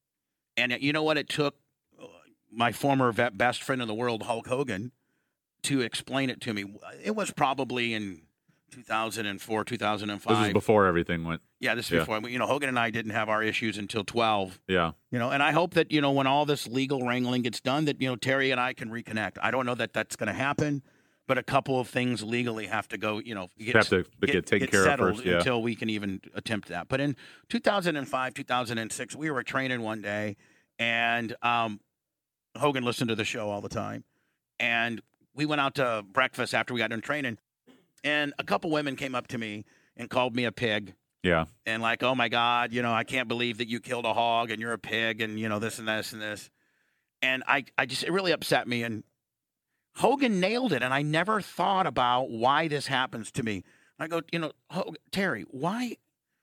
[0.56, 1.54] And you know what it took
[2.52, 4.92] my former vet, best friend in the world, Hulk Hogan,
[5.64, 6.64] to explain it to me.
[7.02, 8.22] It was probably in
[8.72, 10.18] 2004, 2005.
[10.18, 10.46] This 2005.
[10.46, 11.40] was before everything went.
[11.60, 11.98] yeah, this is yeah.
[12.00, 12.28] before.
[12.28, 14.60] You know, Hogan and I didn't have our issues until 12.
[14.68, 14.92] Yeah.
[15.10, 17.84] You know, and I hope that you know when all this legal wrangling gets done,
[17.84, 19.36] that you know Terry and I can reconnect.
[19.42, 20.82] I don't know that that's going to happen,
[21.26, 23.18] but a couple of things legally have to go.
[23.18, 25.36] You know, get, have to get taken care of first, yeah.
[25.36, 26.88] until we can even attempt that.
[26.88, 27.16] But in
[27.50, 30.36] 2005, 2006, we were training one day,
[30.78, 31.80] and um,
[32.56, 34.04] Hogan listened to the show all the time,
[34.60, 35.00] and
[35.34, 37.38] we went out to breakfast after we got done training,
[38.04, 39.64] and a couple women came up to me
[39.96, 41.44] and called me a pig Yeah.
[41.66, 44.50] and like, oh my God, you know, I can't believe that you killed a hog
[44.50, 46.50] and you're a pig and you know this and this and this.
[47.20, 48.82] And I, I just it really upset me.
[48.82, 49.04] And
[49.96, 50.82] Hogan nailed it.
[50.82, 53.62] And I never thought about why this happens to me.
[53.98, 55.96] I go, you know, Hogan, Terry, why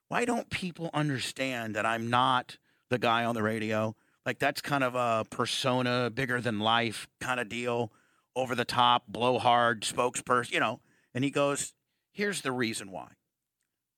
[0.07, 2.57] why don't people understand that I'm not
[2.89, 3.95] the guy on the radio?
[4.29, 7.91] Like that's kind of a persona, bigger than life kind of deal,
[8.35, 10.81] over the top, blowhard spokesperson, you know.
[11.15, 11.73] And he goes,
[12.11, 13.07] here's the reason why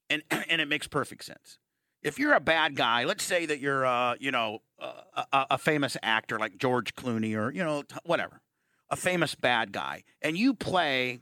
[0.10, 1.58] and and it makes perfect sense.
[2.04, 5.98] If you're a bad guy, let's say that you're, uh, you know, a, a, famous
[6.02, 8.42] actor like George Clooney or you know, whatever,
[8.90, 11.20] a famous bad guy, and you play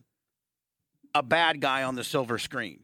[1.15, 2.83] a bad guy on the silver screen.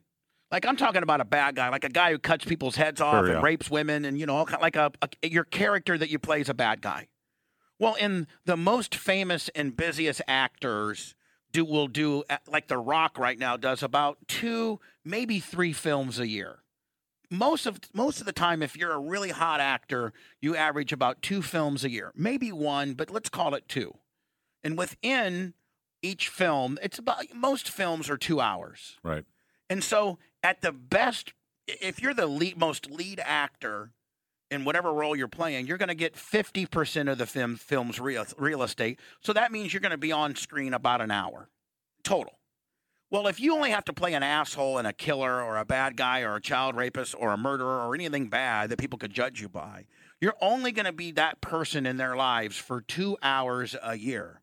[0.51, 3.25] Like I'm talking about a bad guy, like a guy who cuts people's heads off
[3.25, 3.41] and yeah.
[3.41, 6.53] rapes women, and you know, like a, a your character that you play is a
[6.53, 7.07] bad guy.
[7.79, 11.15] Well, in the most famous and busiest actors
[11.51, 16.19] do will do uh, like The Rock right now does about two, maybe three films
[16.19, 16.59] a year.
[17.31, 21.21] Most of most of the time, if you're a really hot actor, you average about
[21.21, 23.95] two films a year, maybe one, but let's call it two.
[24.63, 25.53] And within
[26.01, 28.97] each film, it's about most films are two hours.
[29.03, 29.25] Right.
[29.69, 31.33] And so, at the best,
[31.65, 33.89] if you're the lead, most lead actor
[34.51, 38.23] in whatever role you're playing, you're going to get 50% of the film, film's real,
[38.37, 38.99] real estate.
[39.21, 41.49] So that means you're going to be on screen about an hour
[42.03, 42.37] total.
[43.09, 45.97] Well, if you only have to play an asshole and a killer or a bad
[45.97, 49.41] guy or a child rapist or a murderer or anything bad that people could judge
[49.41, 49.87] you by,
[50.21, 54.41] you're only going to be that person in their lives for two hours a year.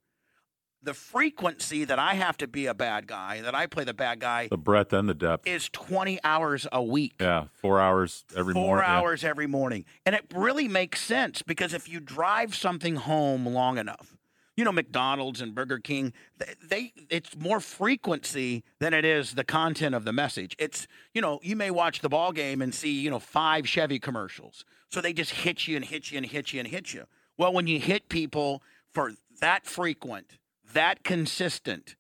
[0.83, 4.19] The frequency that I have to be a bad guy, that I play the bad
[4.21, 5.47] guy, The breadth and the depth.
[5.47, 7.15] is 20 hours a week.
[7.21, 7.45] Yeah.
[7.53, 8.85] Four hours every Four morning.
[8.85, 9.85] Four hours every morning.
[10.05, 14.17] And it really makes sense because if you drive something home long enough,
[14.57, 16.13] you know, McDonald's and Burger King,
[16.63, 20.55] they it's more frequency than it is the content of the message.
[20.59, 23.99] It's, you know, you may watch the ball game and see, you know, five Chevy
[23.99, 24.65] commercials.
[24.91, 27.05] So they just hit you and hit you and hit you and hit you.
[27.39, 30.39] Well, when you hit people for that frequent,
[30.75, 31.97] that consistent,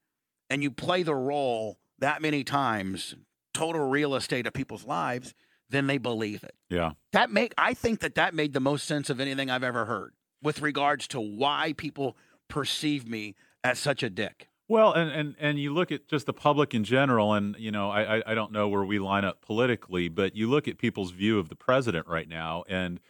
[0.51, 3.14] and you play the role that many times,
[3.55, 5.35] total real estate of people's lives,
[5.68, 6.55] then they believe it.
[6.68, 6.92] Yeah.
[7.12, 10.12] That make I think that that made the most sense of anything I've ever heard
[10.42, 12.16] with regards to why people
[12.48, 14.48] perceive me as such a dick.
[14.68, 17.90] Well, and, and and you look at just the public in general, and you know,
[17.90, 21.11] I I- I don't know where we line up politically, but you look at people's
[21.11, 23.01] view of the president right now, and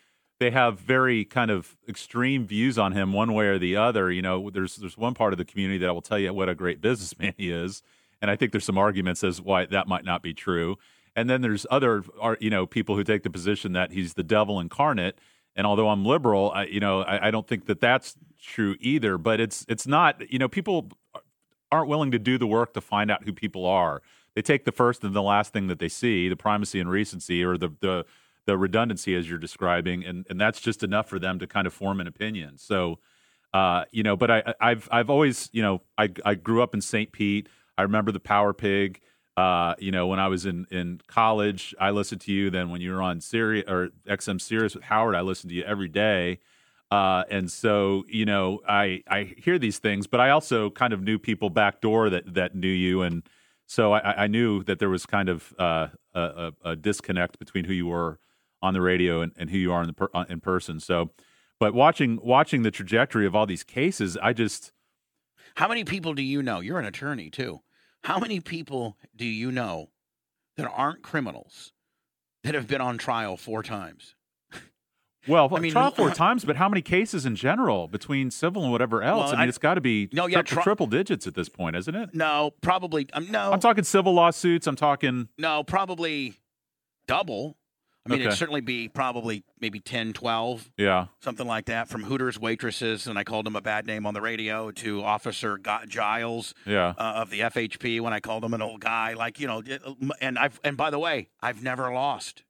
[0.42, 4.11] they have very kind of extreme views on him, one way or the other.
[4.11, 6.55] You know, there's there's one part of the community that will tell you what a
[6.55, 7.83] great businessman he is,
[8.20, 10.76] and I think there's some arguments as why that might not be true.
[11.14, 12.02] And then there's other,
[12.40, 15.18] you know, people who take the position that he's the devil incarnate.
[15.55, 19.18] And although I'm liberal, I, you know, I, I don't think that that's true either.
[19.18, 20.90] But it's it's not, you know, people
[21.70, 24.02] aren't willing to do the work to find out who people are.
[24.35, 27.44] They take the first and the last thing that they see, the primacy and recency,
[27.44, 28.07] or the the,
[28.46, 31.72] the redundancy as you're describing, and, and that's just enough for them to kind of
[31.72, 32.59] form an opinion.
[32.59, 32.98] So,
[33.55, 36.81] uh, you know, but I, I've I've always, you know, I I grew up in
[36.81, 37.12] St.
[37.12, 37.48] Pete.
[37.76, 39.00] I remember the Power Pig.
[39.37, 42.50] Uh, you know, when I was in in college, I listened to you.
[42.50, 45.64] Then when you were on Sirius or XM Sirius with Howard, I listened to you
[45.64, 46.38] every day.
[46.90, 51.02] Uh, and so, you know, I I hear these things, but I also kind of
[51.02, 53.22] knew people backdoor that that knew you, and
[53.66, 57.72] so I, I knew that there was kind of uh, a, a disconnect between who
[57.72, 58.18] you were
[58.62, 60.81] on the radio and, and who you are in the per, uh, in person.
[60.81, 61.11] So,
[61.59, 64.72] but watching watching the trajectory of all these cases, I just
[65.57, 66.61] How many people do you know?
[66.61, 67.61] You're an attorney too.
[68.05, 69.90] How many people do you know
[70.57, 71.72] that aren't criminals
[72.42, 74.14] that have been on trial four times?
[75.29, 78.72] well, I mean, trial four times, but how many cases in general between civil and
[78.72, 79.27] whatever else?
[79.27, 81.35] Well, I mean, I- it's got to be No, yeah, triple, tri- triple digits at
[81.37, 82.12] this point, isn't it?
[82.12, 84.66] No, probably um, no, I'm talking civil lawsuits.
[84.66, 86.35] I'm talking no, probably
[87.07, 87.57] double.
[88.04, 91.88] I mean, it'd certainly be probably maybe 10, 12, yeah, something like that.
[91.88, 95.58] From Hooters waitresses, and I called him a bad name on the radio, to Officer
[95.86, 96.94] Giles yeah.
[96.98, 99.12] uh, of the FHP when I called him an old guy.
[99.12, 99.62] Like you know,
[100.20, 102.42] and I've and by the way, I've never lost,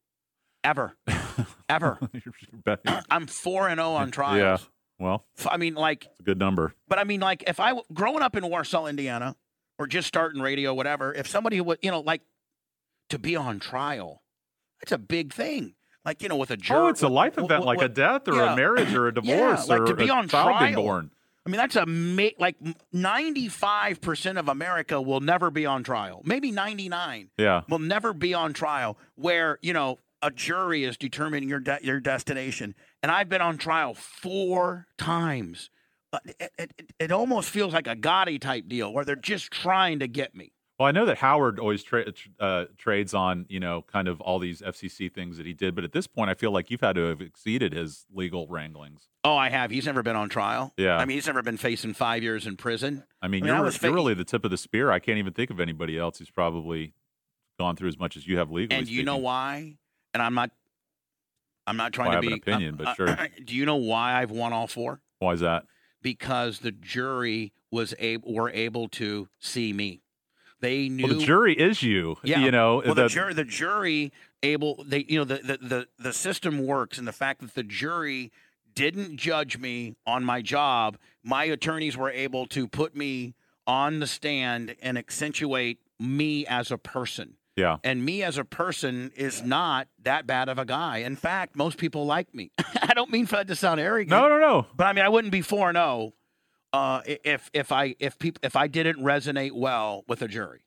[0.64, 0.96] ever,
[1.68, 1.98] ever.
[3.10, 4.60] I'm four and zero on trials.
[4.60, 4.66] Yeah.
[4.98, 6.74] Well, I mean, like, it's a good number.
[6.86, 9.34] but I mean, like, if I, growing up in Warsaw, Indiana,
[9.76, 12.22] or just starting radio, whatever, if somebody would, you know, like
[13.08, 14.21] to be on trial,
[14.82, 15.74] it's a big thing.
[16.04, 16.80] Like you know, with a jury.
[16.80, 18.52] Oh, it's a life event, like a death or yeah.
[18.52, 20.82] a marriage or a divorce like or to be a on child being trial.
[20.84, 21.10] born.
[21.46, 22.56] I mean, that's a ma- like
[22.92, 26.20] ninety five percent of America will never be on trial.
[26.24, 27.62] Maybe ninety nine Yeah.
[27.68, 32.00] will never be on trial where you know a jury is determining your de- your
[32.00, 32.74] destination.
[33.02, 35.70] And I've been on trial four times.
[36.26, 39.98] It, it, it, it almost feels like a Gotti type deal where they're just trying
[40.00, 40.52] to get me.
[40.82, 44.40] Well, I know that Howard always tra- uh, trades on, you know, kind of all
[44.40, 46.96] these FCC things that he did, but at this point, I feel like you've had
[46.96, 49.06] to have exceeded his legal wranglings.
[49.22, 49.70] Oh, I have.
[49.70, 50.74] He's never been on trial.
[50.76, 50.96] Yeah.
[50.96, 53.04] I mean, he's never been facing five years in prison.
[53.22, 54.90] I mean, I mean, you're, was you're really the tip of the spear.
[54.90, 56.94] I can't even think of anybody else who's probably
[57.60, 58.76] gone through as much as you have legally.
[58.76, 59.76] And you know why?
[60.14, 60.50] And I'm not.
[61.64, 63.28] I'm not trying Well, I to have be an opinion, but uh, sure.
[63.44, 65.00] do you know why I've won all four?
[65.20, 65.62] Why is that?
[66.02, 70.01] Because the jury was able were able to see me.
[70.62, 72.16] They knew Well, the jury is you.
[72.22, 72.38] Yeah.
[72.40, 75.88] You know, Well, the the- jury, the jury able they you know the, the the
[75.98, 78.32] the system works, and the fact that the jury
[78.74, 83.34] didn't judge me on my job, my attorneys were able to put me
[83.66, 87.34] on the stand and accentuate me as a person.
[87.54, 87.76] yeah.
[87.84, 90.98] And me as a person is not that bad of a guy.
[90.98, 92.50] In fact, most people like me.
[92.82, 94.10] I don't mean for that to sound arrogant.
[94.10, 94.66] No, no, no.
[94.74, 96.12] But I mean, I wouldn't be four and zero
[96.72, 100.64] uh, if if I if people if I didn't resonate well with a jury.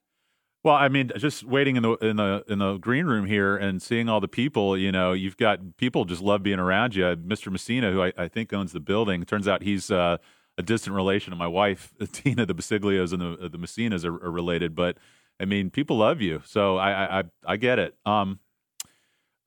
[0.64, 3.82] Well, I mean, just waiting in the in the in the green room here and
[3.82, 7.04] seeing all the people, you know, you've got people just love being around you.
[7.04, 7.52] Mr.
[7.52, 10.18] Messina, who I, I think owns the building, turns out he's uh,
[10.58, 12.48] a distant relation of my wife, Tina.
[12.48, 14.98] The Basiglios and the the Messinas are, are related, but
[15.40, 17.96] I mean, people love you, so I I, I, I get it.
[18.04, 18.40] Um,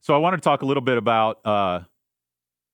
[0.01, 1.81] so I want to talk a little bit about uh,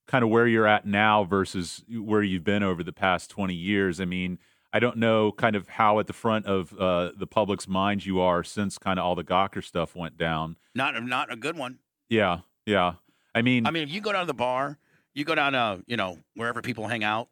[0.07, 3.99] kind of where you're at now versus where you've been over the past 20 years.
[3.99, 4.39] I mean,
[4.71, 8.19] I don't know kind of how at the front of uh, the public's mind you
[8.19, 10.57] are since kind of all the Gawker stuff went down.
[10.73, 11.79] Not not a good one.
[12.09, 12.95] Yeah, yeah.
[13.33, 14.77] I mean, I mean, if you go down to the bar,
[15.13, 17.29] you go down to you know wherever people hang out,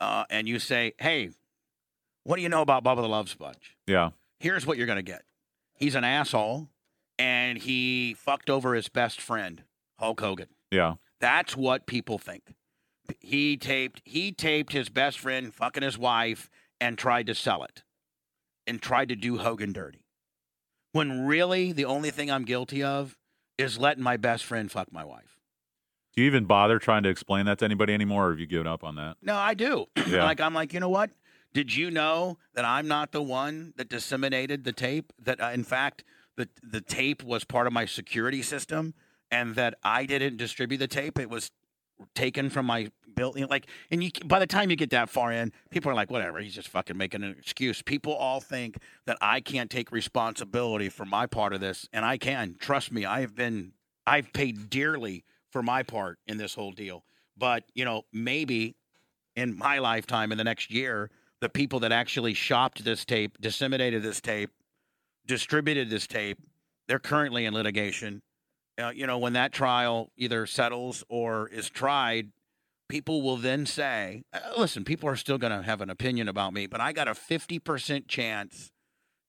[0.00, 1.30] uh, and you say, "Hey,
[2.24, 5.22] what do you know about Bubba the Love Sponge?" yeah, Here's what you're gonna get.
[5.74, 6.68] He's an asshole,
[7.18, 9.62] and he fucked over his best friend,
[9.98, 10.48] Hulk Hogan.
[10.70, 12.42] yeah, That's what people think.
[13.18, 17.82] He taped he taped his best friend fucking his wife and tried to sell it,
[18.66, 20.04] and tried to do Hogan dirty.
[20.92, 23.16] When really the only thing I'm guilty of
[23.56, 25.40] is letting my best friend fuck my wife.
[26.14, 28.66] Do you even bother trying to explain that to anybody anymore, or have you given
[28.66, 29.16] up on that?
[29.22, 29.86] No, I do.
[30.06, 30.24] Yeah.
[30.24, 31.08] like I'm like, you know what?
[31.54, 35.10] Did you know that I'm not the one that disseminated the tape?
[35.18, 36.04] That uh, in fact
[36.36, 38.92] the the tape was part of my security system,
[39.34, 41.18] and that I didn't distribute the tape.
[41.18, 41.50] It was
[42.14, 43.46] taken from my building.
[43.48, 46.38] Like, and you by the time you get that far in, people are like, whatever.
[46.38, 47.82] He's just fucking making an excuse.
[47.82, 52.16] People all think that I can't take responsibility for my part of this, and I
[52.16, 52.54] can.
[52.60, 53.72] Trust me, I have been.
[54.06, 57.04] I've paid dearly for my part in this whole deal.
[57.36, 58.76] But you know, maybe
[59.34, 64.02] in my lifetime in the next year the people that actually shopped this tape disseminated
[64.02, 64.50] this tape
[65.26, 66.38] distributed this tape
[66.86, 68.22] they're currently in litigation
[68.78, 72.30] uh, you know when that trial either settles or is tried
[72.88, 76.52] people will then say uh, listen people are still going to have an opinion about
[76.52, 78.72] me but i got a 50% chance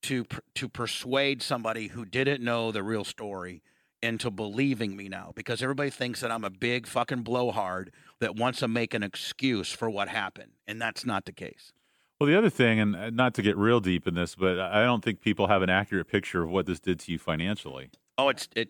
[0.04, 3.62] to to persuade somebody who didn't know the real story
[4.06, 8.60] into believing me now because everybody thinks that I'm a big fucking blowhard that wants
[8.60, 11.74] to make an excuse for what happened, and that's not the case.
[12.20, 14.84] Well, the other thing, and uh, not to get real deep in this, but I
[14.84, 17.90] don't think people have an accurate picture of what this did to you financially.
[18.18, 18.70] Oh, it's it.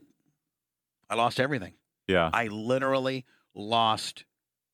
[1.10, 1.74] I lost everything.
[2.08, 4.26] Yeah, I literally lost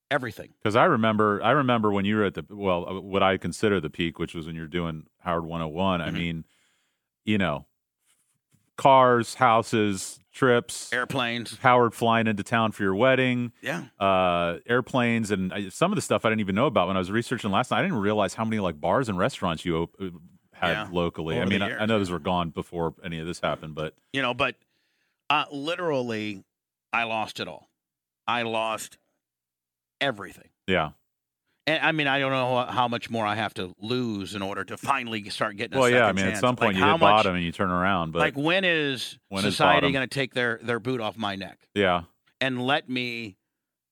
[0.10, 0.54] everything.
[0.62, 3.80] because I remember, I remember when you were at the well, uh, what I consider
[3.80, 6.02] the peak, which was when you're doing Howard 101.
[6.02, 6.14] I Mhm.
[6.14, 6.46] mean,
[7.24, 7.66] you know,
[8.78, 11.58] cars, houses, trips, Airplanes.
[11.60, 13.84] Howard flying into town for your wedding, Yeah.
[14.00, 17.00] uh, airplanes, and I, some of the stuff I didn't even know about when I
[17.00, 17.80] was researching last night.
[17.80, 20.06] I didn't realize how many like bars and restaurants you op- uh,
[20.54, 21.36] had Yeah, locally.
[21.36, 23.76] I over the mean, I, I know those were gone before any of this happened,
[23.76, 24.56] but You know, but
[25.32, 26.44] uh, literally,
[26.94, 27.70] I lost it all.
[28.28, 28.98] I lost
[30.00, 30.50] everything.
[30.68, 30.92] yeah.
[31.68, 34.64] And I mean, I don't know how much more I have to lose in order
[34.66, 35.78] to finally start getting.
[35.78, 36.08] A Well, yeah.
[36.08, 38.20] I mean, at some point Like, you hit much- bottom and you turn around, but
[38.20, 42.02] like when is When society going to take their their boot off my neck yeah,
[42.42, 43.38] and let me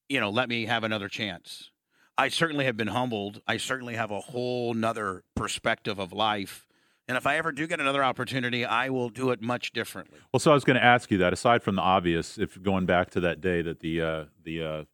[0.08, 1.70] you know let me have another chance
[2.18, 6.66] i certainly have been humbled i certainly have a whole nother perspective of life
[7.10, 10.40] and if i ever do get another opportunity i will do it much differently Well,
[10.40, 11.32] so I was going to ask you that.
[11.32, 14.84] Aside from the obvious, if going back to that day that the uh, the uh,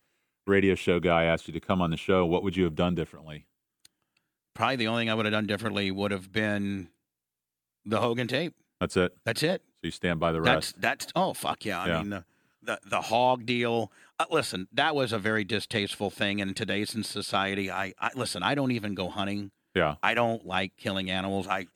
[0.46, 2.94] radio show guy asked you to come on the show, what would you have done
[2.94, 3.46] differently?
[4.54, 6.88] probably the only thing i would have done differently would have been
[7.84, 8.54] the Hogan tape.
[8.80, 9.14] That's it.
[9.24, 9.62] That's it.
[9.80, 10.80] So you stand by the That's rest.
[10.80, 11.80] that's oh fuck yeah.
[11.82, 11.98] I Yeah.
[12.00, 12.24] mean the
[12.62, 13.92] the the hog deal.
[14.18, 17.70] Uh, listen, that was a very distasteful thing in today's in society.
[17.70, 18.42] I, I listen.
[18.42, 19.50] I don't even go hunting.
[19.74, 19.96] Yeah.
[20.02, 21.46] I don't like killing animals.
[21.46, 21.66] I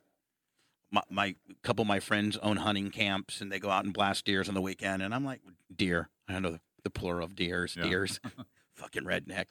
[0.90, 4.24] my, my couple of my friends own hunting camps and they go out and blast
[4.24, 5.40] deers on the weekend and I'm like
[5.74, 6.08] deer.
[6.28, 7.84] I know the, plural of deers, Yeah.
[7.84, 8.20] deers.
[8.74, 9.44] Fucking redneck.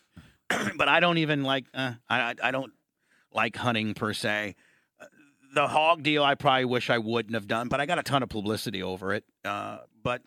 [0.77, 2.73] but I don't even like uh, I I- I don't
[3.31, 4.55] like hunting per se.
[4.99, 5.05] Uh,
[5.53, 8.23] The hog deal I probably wish I wouldn't have done, but I got a ton
[8.23, 9.23] of publicity over it.
[9.45, 10.21] Uh, but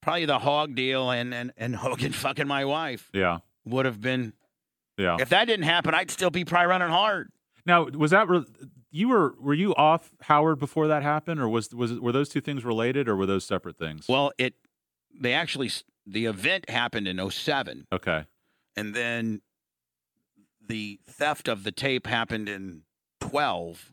[0.00, 3.38] probably the hog deal and and and Hogan fucking my wife Yeah.
[3.64, 4.32] would have been
[4.98, 5.16] Yeah.
[5.20, 7.30] if that didn't happen, I'd still be probably running hard.
[7.64, 8.44] Now, was that re-
[8.92, 12.40] you were were you off Howard before that happened, or was was were those two
[12.40, 14.06] things related, or were those separate things?
[14.08, 14.54] Well, it
[15.18, 15.70] they actually
[16.06, 18.24] the event happened in 07 okay.
[18.76, 19.40] and then
[20.66, 22.82] the theft of the tape happened in
[23.20, 23.92] 12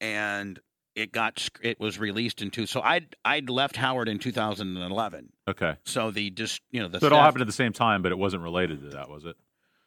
[0.00, 0.60] and
[0.94, 5.32] it got it was released in two so I'd I'd left Howard in 2011.
[5.48, 5.76] Okay.
[5.84, 8.12] So the just you know the So it all happened at the same time, but
[8.12, 9.36] it wasn't related to that, was it?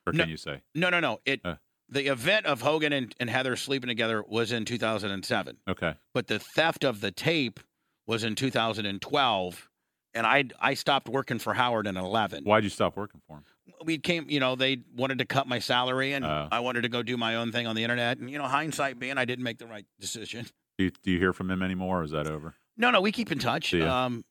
[0.08, 0.24] Or No.
[0.24, 0.62] can you say?
[0.74, 1.20] No, no, no.
[1.26, 1.56] It Uh.
[1.90, 5.58] The event of Hogan and, and Heather sleeping together was in 2007.
[5.68, 5.94] Okay.
[6.14, 7.60] but the theft of the tape
[8.08, 9.70] was in 2012
[10.14, 13.44] and i i stopped working for howard in 11 Why'd you stop working for him?
[13.84, 16.48] we came you know they wanted to cut my salary and Oh.
[16.52, 19.00] i wanted to go do my own thing on the internet and you know hindsight
[19.00, 20.46] being i didn't make the right decision
[20.78, 22.54] Do you, do you hear from him anymore, or is that over?
[22.78, 24.24] no no we keep in touch um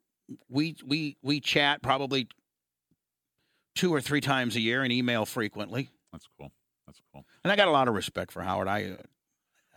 [0.49, 2.29] we we we chat probably
[3.75, 6.53] two or three times a year and email frequently That's cool.
[6.87, 7.25] That's cool.
[7.45, 8.97] And i got a lot of respect for howard i uh,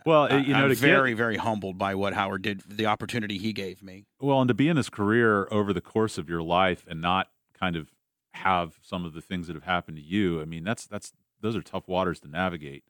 [0.06, 2.86] Well, I- you know, I'm to very get, very humbled by what howard did the
[2.86, 6.28] opportunity he gave me well, and to be in this career over the course of
[6.28, 7.28] your life and not
[7.58, 7.88] kind of
[8.34, 10.40] have some of the things that have happened to you.
[10.40, 12.84] I mean, that's that's those are tough waters to navigate.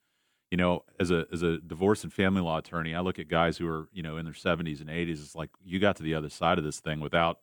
[0.50, 3.56] You know, as a as a divorce and family law attorney, I look at guys
[3.58, 5.20] who are you know in their seventies and eighties.
[5.22, 7.38] It's like you got to the other side of this thing without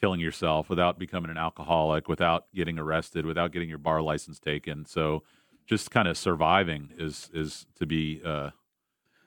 [0.00, 4.84] killing yourself, without becoming an alcoholic, without getting arrested, without getting your bar license taken.
[4.86, 5.22] So,
[5.66, 8.20] just kind of surviving is is to be.
[8.24, 8.50] Uh,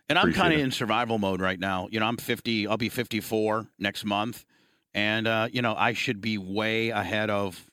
[0.09, 1.87] And I'm kind of in survival mode right now.
[1.91, 2.67] You know, I'm 50.
[2.67, 4.45] I'll be 54 next month,
[4.93, 7.65] and uh, you know, I should be way ahead of.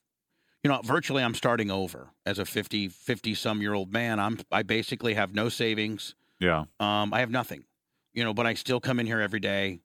[0.62, 4.18] You know, virtually, I'm starting over as a 50, 50 some year old man.
[4.18, 4.38] I'm.
[4.50, 6.14] I basically have no savings.
[6.40, 7.64] yeah, Um, I have nothing.
[8.14, 9.80] You know, but I still come in here every day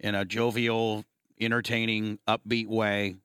[0.00, 1.04] in a jovial,
[1.40, 3.16] entertaining, upbeat way,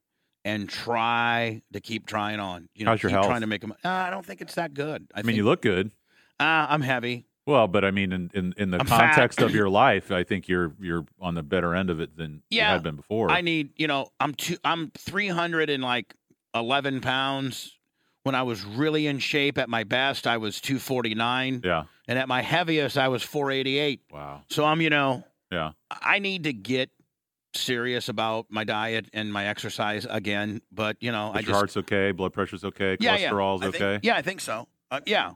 [0.46, 2.70] and try to keep trying on.
[2.74, 3.28] You know, How's your keep health?
[3.28, 3.74] trying to make them.
[3.84, 5.08] Uh, I don't think it's that good.
[5.14, 5.92] I, I mean, you look good.
[6.40, 7.26] Uh, I'm heavy.
[7.46, 10.48] Well, but I mean, in in, in the I'm context of your life, I think
[10.48, 13.32] you're you're on the better end of it than you have been before.
[13.32, 16.14] I need, you know, I'm two, I'm 300 and like
[16.54, 17.76] 11 pounds.
[18.24, 21.86] When I was really in shape at my best, I was 249, yeah.
[22.08, 24.02] and at my heaviest, I was 488.
[24.12, 24.42] Wow.
[24.50, 25.72] So I'm, you know, Yeah.
[25.90, 26.92] I need to get
[27.54, 30.62] serious about my diet and my exercise again.
[30.72, 32.12] But you know, But I your just heart's okay.
[32.12, 32.98] Blood pressure's okay.
[33.00, 33.32] Yeah, yeah.
[33.32, 34.00] Cholesterol's I think- okay.
[34.04, 34.68] yeah, I think so.
[34.92, 35.34] Uh, yeah,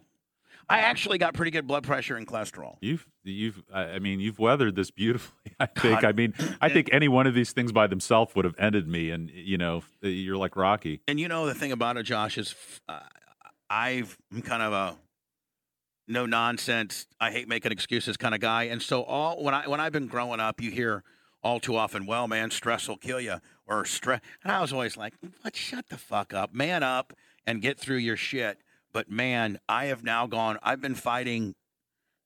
[0.69, 2.77] I actually got pretty good blood pressure and cholesterol.
[2.81, 5.51] You've you've I I mean you've weathered this beautifully.
[5.59, 6.01] I think.
[6.01, 6.05] God.
[6.05, 9.11] I mean I think any one of these things by themselves would have ended me.
[9.11, 11.01] And you know you're like Rocky.
[11.07, 12.55] And you know the thing about it, Josh, is
[12.89, 12.99] uh,
[13.69, 14.95] I've I'm kind of a
[16.07, 17.07] no nonsense.
[17.19, 18.63] I hate making excuses kind of guy.
[18.63, 21.03] And so all when I when I've been growing up, you hear
[21.43, 24.97] all too often, "Well, man, stress will kill you," or "stress." And I was always
[24.97, 25.55] like, "What?
[25.55, 27.13] Shut the fuck up, man up,
[27.45, 28.59] and get through your shit."
[28.91, 30.59] But man, I have now gone.
[30.61, 31.55] I've been fighting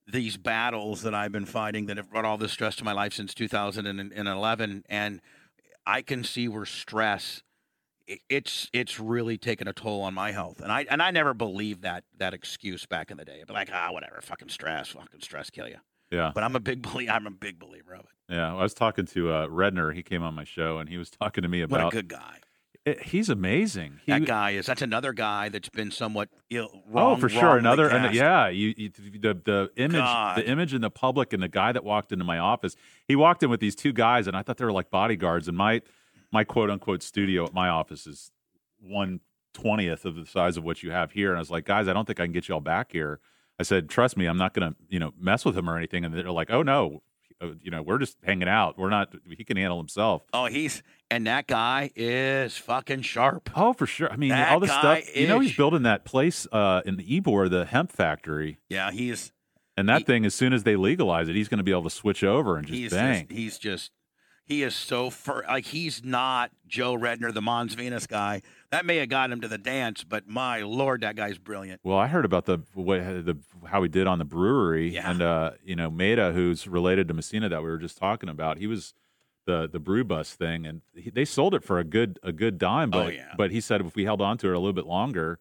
[0.05, 3.13] these battles that I've been fighting that have brought all this stress to my life
[3.13, 5.21] since 2011, and
[5.85, 7.43] I can see where stress
[8.29, 11.81] it's it's really taken a toll on my health, and I and I never believed
[11.81, 13.43] that that excuse back in the day.
[13.45, 15.77] Be like, ah, whatever, fucking stress, fucking stress kill you.
[16.11, 16.31] Yeah.
[16.33, 17.11] But I'm a big believer.
[17.11, 18.33] I'm a big believer of it.
[18.33, 18.55] Yeah.
[18.55, 19.93] I was talking to uh, Redner.
[19.93, 21.83] He came on my show and he was talking to me about.
[21.85, 22.39] What a good guy
[22.85, 23.99] It- he's amazing.
[24.05, 24.65] He, that guy is.
[24.65, 26.83] That's another guy that's been somewhat ill.
[26.93, 27.57] Oh, for sure.
[27.57, 30.37] Another, and yeah, you, you the the image, God.
[30.37, 32.75] the image in the public, and the guy that walked into my office.
[33.05, 35.47] He walked in with these two guys, and I thought they were like bodyguards.
[35.49, 35.81] And my
[36.31, 38.31] my quote unquote studio at my office is
[38.79, 39.19] one
[39.53, 41.29] twentieth of the size of what you have here.
[41.29, 43.19] And I was like, guys, I don't think I can get you all back here.
[43.59, 46.05] I said, trust me, I'm not going to you know mess with him or anything.
[46.05, 47.01] And they're like, oh no,
[47.41, 48.77] Uh, you know, we're just hanging out.
[48.79, 49.13] We're not.
[49.37, 50.23] He can handle himself.
[50.33, 50.81] Oh, he's
[51.11, 53.49] and that guy is fucking sharp.
[53.55, 54.11] Oh, for sure.
[54.11, 55.15] I mean, That all the guy stuff.
[55.15, 58.57] You know, he's building that place uh, in Ybor, the hemp factory.
[58.69, 59.31] Yeah, he's
[59.77, 61.83] And that He- thing, as soon as they legalize it, he's going to be able
[61.83, 63.27] to switch over and just he's bang.
[63.27, 63.91] just he's just
[64.43, 68.41] He is so fur like he's not Joe Redner, the Mons Venus guy.
[68.71, 71.79] That may have got him to the dance, but my lord, that guy's brilliant.
[71.83, 75.09] Well, I heard about the what the how he did on the brewery, Yeah.
[75.09, 78.57] and uh, you know, Maida, who's related to Messina that we were just talking about,
[78.57, 78.93] he was
[79.45, 82.57] the the brew bus thing, and he, they sold it for a good a good
[82.57, 82.89] dime.
[82.89, 83.33] But Oh, yeah.
[83.37, 85.39] but he said if we held on to it a little bit longer,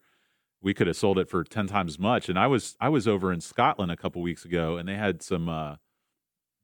[0.61, 2.29] we could have sold it for ten times as much.
[2.29, 5.21] And I was I was over in Scotland a couple weeks ago, and they had
[5.21, 5.75] some uh,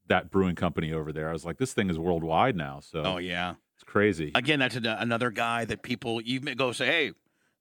[0.07, 1.27] that brewing company over there.
[1.27, 3.55] I was like, this thing is worldwide now, so Oh yeah.
[3.75, 4.31] It's crazy.
[4.35, 7.11] Again, that's an, another guy that people you may go say, hey,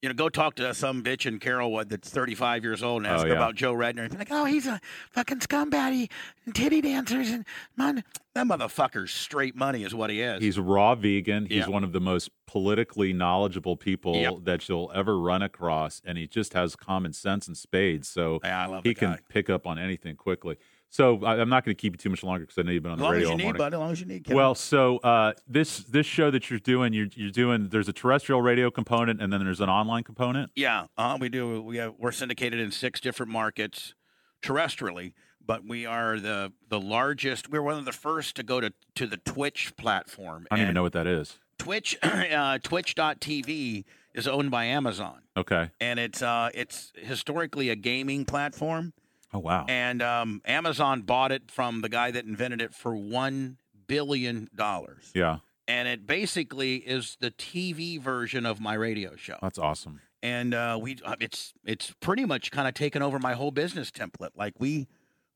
[0.00, 3.14] you know, go talk to some bitch in Carrollwood that's 35 years old and oh,
[3.14, 3.34] ask Oh, yeah.
[3.34, 4.04] about Joe Redner.
[4.06, 4.80] And like, oh, he's a
[5.12, 6.08] fucking scumbag,
[6.44, 7.44] and titty dancers, and
[7.76, 8.02] man,
[8.34, 10.42] that motherfucker's straight money is what he is.
[10.42, 11.46] He's raw vegan.
[11.46, 11.68] He's Yeah.
[11.68, 14.34] one of the most politically knowledgeable people Yep.
[14.42, 18.08] that you'll ever run across, and he just has common sense and spades.
[18.08, 19.18] So Yeah, he can guy.
[19.28, 20.56] pick up on anything quickly.
[20.92, 22.82] So I, I'm not going to keep you too much longer because I know you've
[22.82, 23.58] been on the radio as you all need, morning.
[23.58, 23.72] bud.
[23.74, 24.24] As long as you need.
[24.24, 24.36] Kevin.
[24.36, 27.70] Well, so uh, this this show that you're doing, you're you're doing.
[27.70, 30.50] There's a terrestrial radio component, and then there's an online component.
[30.54, 31.62] Yeah, uh, we do.
[31.62, 33.94] We have, we're syndicated in six different markets
[34.42, 35.14] terrestrially,
[35.44, 37.48] but we are the the largest.
[37.50, 40.46] We're one of the first to go to to the Twitch platform.
[40.50, 41.38] I don't even know what that is.
[41.58, 43.84] Twitch, uh, Twitch.tv
[44.14, 45.70] is owned by Amazon, Okay.
[45.80, 48.92] and it's uh, it's historically a gaming platform.
[49.32, 49.64] Oh wow.
[49.68, 53.56] And um, Amazon bought it from the guy that invented it for one
[53.86, 59.36] billion dollars, yeah, and it basically is the TV version of my radio show.
[59.42, 60.00] that's awesome.
[60.22, 63.90] and uh, we uh, it's it's pretty much kind of taken over my whole business
[63.90, 64.30] template.
[64.36, 64.86] Like we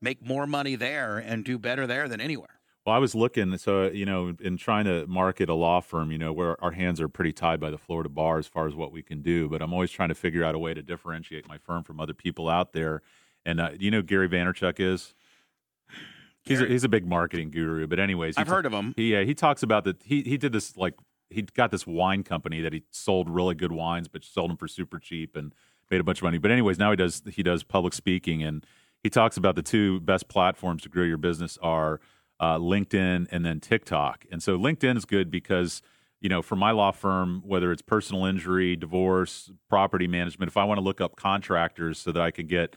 [0.01, 2.51] make more money there and do better there than anywhere.
[2.85, 6.19] Well, I was looking, so you know, in trying to market a law firm, you
[6.19, 8.93] know, where our hands are pretty tied by the Florida bar as far as what
[8.93, 9.49] we can do.
[9.49, 12.15] But I'm always trying to figure out a way to differentiate my firm from other
[12.15, 13.03] people out there.
[13.47, 15.15] And uh, you know who Gary Vaynerchuk is?
[16.43, 17.87] He's a, he's a big marketing guru.
[17.87, 18.93] But anyways, he I've heard of them.
[18.97, 20.03] He yeah, he talks about that.
[20.05, 20.95] He he did this like
[21.31, 24.69] he got this wine company that he sold really good wines, but sold them for
[24.69, 25.55] super cheap and
[25.91, 26.39] made a bunch of money.
[26.39, 28.67] But anyways, now he does he does public speaking and
[29.03, 32.01] he talks about the two best platforms to grow your business are
[32.41, 34.27] uh, LinkedIn and then TikTok.
[34.31, 35.83] And so LinkedIn is good because
[36.21, 40.65] you know for my law firm, whether it's personal injury, divorce, property management, if I
[40.65, 42.77] want to look up contractors so that I could get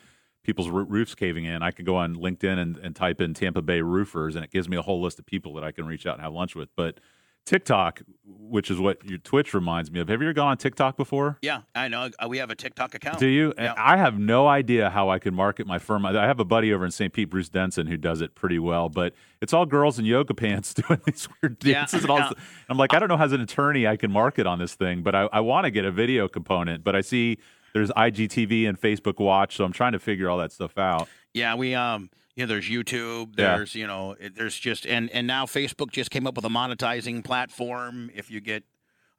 [0.50, 3.62] people's roo- roofs caving in, I could go on LinkedIn and, and type in Tampa
[3.62, 6.08] Bay roofers, and it gives me a whole list of people that I can reach
[6.08, 6.70] out and have lunch with.
[6.76, 7.00] But
[7.46, 10.98] TikTok, which is what your Twitch reminds me of, have you ever gone on TikTok
[10.98, 11.38] before?
[11.44, 12.10] Yeah, I know.
[12.20, 13.20] Uh, we have a TikTok account.
[13.20, 13.54] Do you?
[13.60, 13.74] Yeah.
[13.78, 16.04] I have no idea how I could market my firm.
[16.06, 17.14] I have a buddy over in St.
[17.14, 20.74] Pete, Bruce Denson, who does it pretty well, but it's all girls in yoga pants
[20.88, 22.02] doing these weird Yeah, dances.
[22.04, 22.30] And all yeah.
[22.30, 24.74] this- I'm like, I don't know how as an attorney I can market on this
[24.76, 26.84] thing, but I, I want to get a video component.
[26.84, 27.38] But I see
[27.74, 31.08] there's IGTV and Facebook Watch, so I'm trying to figure all that stuff out.
[31.34, 33.38] Yeah, we um, yeah, there's YouTube.
[33.38, 33.58] Yeah.
[33.58, 36.50] There's you know, it- there's just and and now Facebook just came up with a
[36.50, 38.64] monetizing platform if you get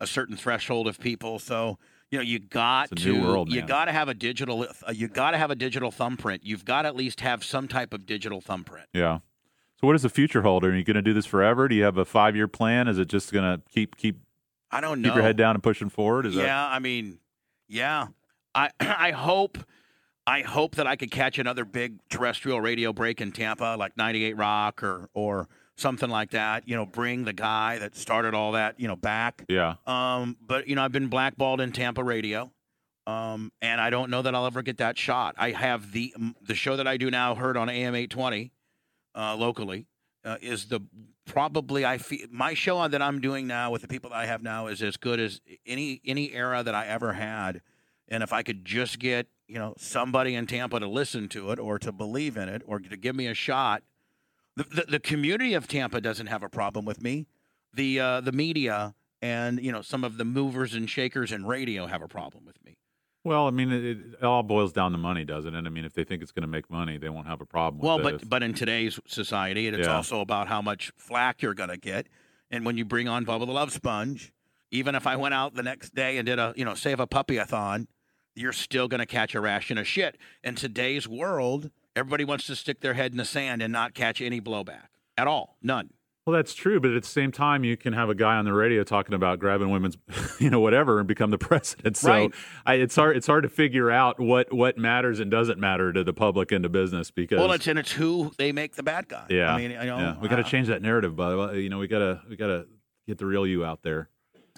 [0.01, 1.39] a certain threshold of people.
[1.39, 1.79] So
[2.11, 4.67] you know, you got to world, you got to have a digital.
[4.87, 6.45] Uh, you got to have a digital thumbprint.
[6.45, 8.87] You've got to at least have some type of digital thumbprint.
[8.93, 9.19] Yeah.
[9.81, 10.65] So what does the future hold?
[10.65, 11.69] Are you going to do this forever?
[11.69, 12.89] Do you have a five year plan?
[12.89, 14.19] Is it just going to keep keep
[14.71, 15.09] I don't know.
[15.09, 16.27] keep your head down and pushing forward?
[16.27, 17.19] Is yeah, that I mean,
[17.69, 18.09] yeah.
[18.55, 19.59] I I hope
[20.27, 24.37] I hope that I could catch another big terrestrial radio break in Tampa, like 98
[24.37, 26.69] Rock or or something like that.
[26.69, 29.45] You know, bring the guy that started all that, you know, back.
[29.49, 29.75] yeah?
[29.87, 32.53] Um, but you know, I've been blackballed in Tampa radio.
[33.07, 35.35] Um, and I don't know that I'll ever get that shot.
[35.39, 38.53] I have the the show that I do now, heard on AM 820,
[39.17, 39.87] uh, locally,
[40.25, 40.81] uh, is the
[41.25, 44.43] probably I feel my show that I'm doing now with the people that I have
[44.43, 47.63] now is as good as any any era that I ever had.
[48.11, 51.59] And if I could just get you know somebody in Tampa to listen to it
[51.59, 53.83] or to believe in it or to give me a shot,
[54.57, 57.27] the the, the community of Tampa doesn't have a problem with me.
[57.75, 61.87] The uh, the media and you know some of the movers and shakers in radio
[61.87, 62.77] have a problem with me.
[63.23, 65.67] Well, I mean, it, it all boils down to money, doesn't it?
[65.67, 67.83] I mean, if they think it's going to make money, they won't have a problem.
[67.83, 68.23] Well, with but it.
[68.23, 69.95] If- but in today's society, it's Yeah.
[69.95, 72.07] also about how much flack you're going to get.
[72.51, 74.33] And when you bring on Bubba the Love Sponge,
[74.71, 77.07] even if I went out the next day and did a you know save a
[77.07, 77.89] puppy a thon,
[78.35, 80.17] you're still going to catch a ration of shit.
[80.43, 84.21] In today's world, everybody wants to stick their head in the sand and not catch
[84.21, 85.91] any blowback at all, none.
[86.27, 86.81] well, that's true.
[86.81, 89.39] But at the same time, you can have a guy on the radio talking about
[89.39, 89.97] grabbing women's,
[90.39, 91.97] you know, whatever, and become the president.
[91.97, 92.35] So Right.
[92.65, 93.17] I, it's hard.
[93.17, 96.63] It's hard to figure out what what matters and doesn't matter to the public and
[96.63, 97.39] to business because.
[97.39, 99.27] Well, it's and it's who they make the bad guy.
[99.29, 100.19] yeah, I mean, you know, yeah.
[100.21, 101.17] we got to uh, change that narrative.
[101.17, 102.67] By the way, you know, we got to we got to
[103.07, 104.09] get the real you out there.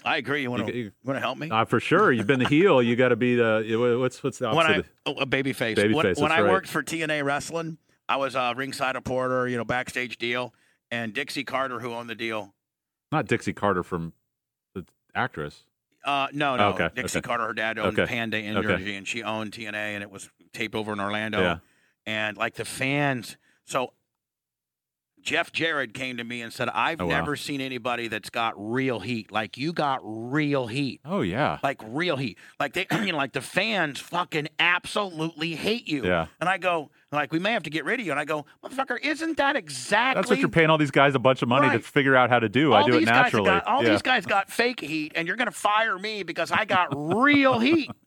[0.05, 0.41] I agree.
[0.41, 1.49] You want to want to help me?
[1.49, 2.81] Uh, for sure, you've been the heel.
[2.81, 4.85] You got to be the what's what's the when opposite?
[5.05, 5.75] I of- oh, a baby face.
[5.75, 6.51] Baby when face, when I right.
[6.51, 7.77] worked for TNA Wrestling,
[8.07, 10.53] I was a ringside reporter, you know, backstage deal,
[10.91, 12.53] and Dixie Carter, who owned the deal,
[13.11, 14.13] Not Dixie Carter from
[14.75, 14.85] the
[15.15, 15.63] actress.
[16.03, 16.69] Uh, no, no.
[16.69, 17.27] Okay, Dixie okay.
[17.27, 18.37] Carter, her dad owned Okay, Panda.
[18.37, 21.39] Energy, and she owned TNA, and it was taped over in Orlando.
[21.39, 21.57] Yeah.
[22.05, 23.93] And like the fans, so
[25.23, 27.19] Jeff Jarrett came to me and said, "I've Oh, wow.
[27.19, 29.31] never seen anybody that's got real heat.
[29.31, 31.59] Like you got real heat." Oh yeah.
[31.63, 32.37] like real heat.
[32.59, 36.05] Like they, you know, like the fans fucking absolutely hate you.
[36.05, 36.27] Yeah.
[36.39, 38.11] And I go, like, we may have to get rid of you.
[38.11, 40.19] And I go, motherfucker, isn't that exactly?
[40.19, 41.73] That's what you're paying all these guys a bunch of money Right.
[41.73, 42.73] to figure out how to do.
[42.73, 43.45] All I do it naturally.
[43.49, 43.89] Got, all yeah.
[43.91, 47.91] these guys got fake heat, and you're gonna fire me because I got real heat.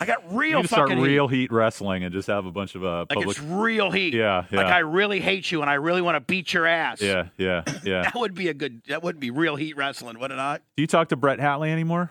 [0.00, 1.36] I got you real need to start real heat.
[1.42, 3.28] heat wrestling and just have a bunch of uh, Like public.
[3.30, 4.14] it's real heat.
[4.14, 4.56] Yeah, yeah.
[4.58, 7.00] Like I really hate you, and I really want to beat your ass.
[7.00, 8.02] yeah, yeah, yeah.
[8.02, 8.82] That would be a good.
[8.88, 10.62] That would be real heat wrestling, would it not?
[10.76, 12.10] do you talk to Brett Hatley anymore?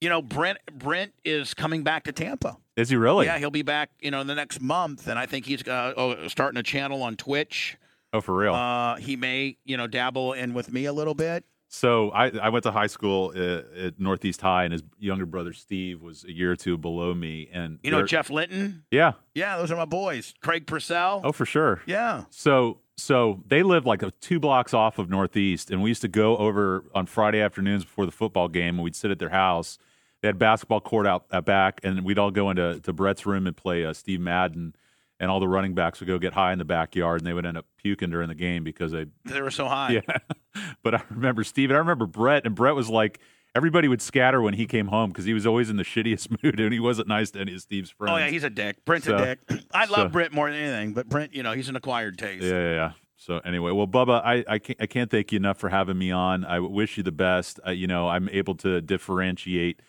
[0.00, 2.56] You know, Brent Brent is coming back to Tampa.
[2.76, 3.26] Is he really?
[3.26, 5.92] Yeah, he'll be back, you know, in the next month, and I think he's uh,
[5.96, 7.76] oh, starting a channel on Twitch.
[8.12, 8.54] Oh, for real.
[8.54, 11.44] Uh, he may, you know, dabble in with me a little bit.
[11.72, 15.52] So I, I went to high school uh, at Northeast High, and his younger brother
[15.52, 17.48] Steve was a year or two below me.
[17.52, 18.82] And You know, Jeff Linton.
[18.90, 20.34] yeah, Yeah, those are my boys.
[20.42, 21.20] Craig Purcell.
[21.22, 21.80] oh for sure.
[21.86, 22.24] Yeah.
[22.30, 26.08] So so they lived like a, two blocks off of Northeast, and we used to
[26.08, 29.78] go over on Friday afternoons before the football game, and we'd sit at their house.
[30.22, 33.46] They had basketball court out, out back, and we'd all go into to Brett's room
[33.46, 34.74] and play uh, Steve Madden,
[35.20, 37.46] and all the running backs would go get high in the backyard, and they would
[37.46, 40.02] end up puking during the game because they They were so high.
[40.04, 40.62] Yeah.
[40.82, 43.20] but I remember Steve and I remember Brett, and Brett was like,
[43.54, 46.58] everybody would scatter when he came home because he was always in the shittiest mood
[46.58, 48.12] and he wasn't nice to any of Steve's friends.
[48.14, 48.84] Oh, yeah, he's a dick.
[48.84, 49.38] Brent's So- a dick.
[49.74, 52.44] I love so- Brent more than anything, but Brent, you know, he's an acquired taste.
[52.44, 52.92] yeah, yeah, yeah.
[53.16, 56.10] So anyway, well, Bubba, I, I can't I can't thank you enough for having me
[56.10, 56.42] on.
[56.46, 57.60] I wish you the best.
[57.66, 59.80] Uh, you know, I'm able to differentiate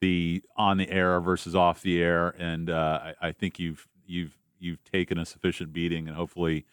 [0.00, 4.36] the on the air versus off the air, and uh, I, I think you've you've
[4.60, 6.64] you've taken a sufficient beating, and hopefully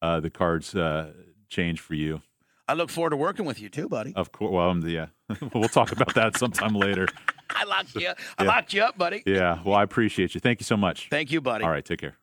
[0.00, 1.12] uh, the cards uh,
[1.48, 2.22] change for you.
[2.68, 4.12] I look forward to working with you too, buddy.
[4.14, 5.06] Of course, well, um, yeah,
[5.54, 7.06] we'll talk about that sometime later.
[7.50, 8.08] I locked you.
[8.38, 8.48] I yeah.
[8.48, 9.22] locked you up, buddy.
[9.26, 10.40] Yeah, well, I appreciate you.
[10.40, 11.08] Thank you so much.
[11.10, 11.64] Thank you, buddy.
[11.64, 12.16] All right, take care.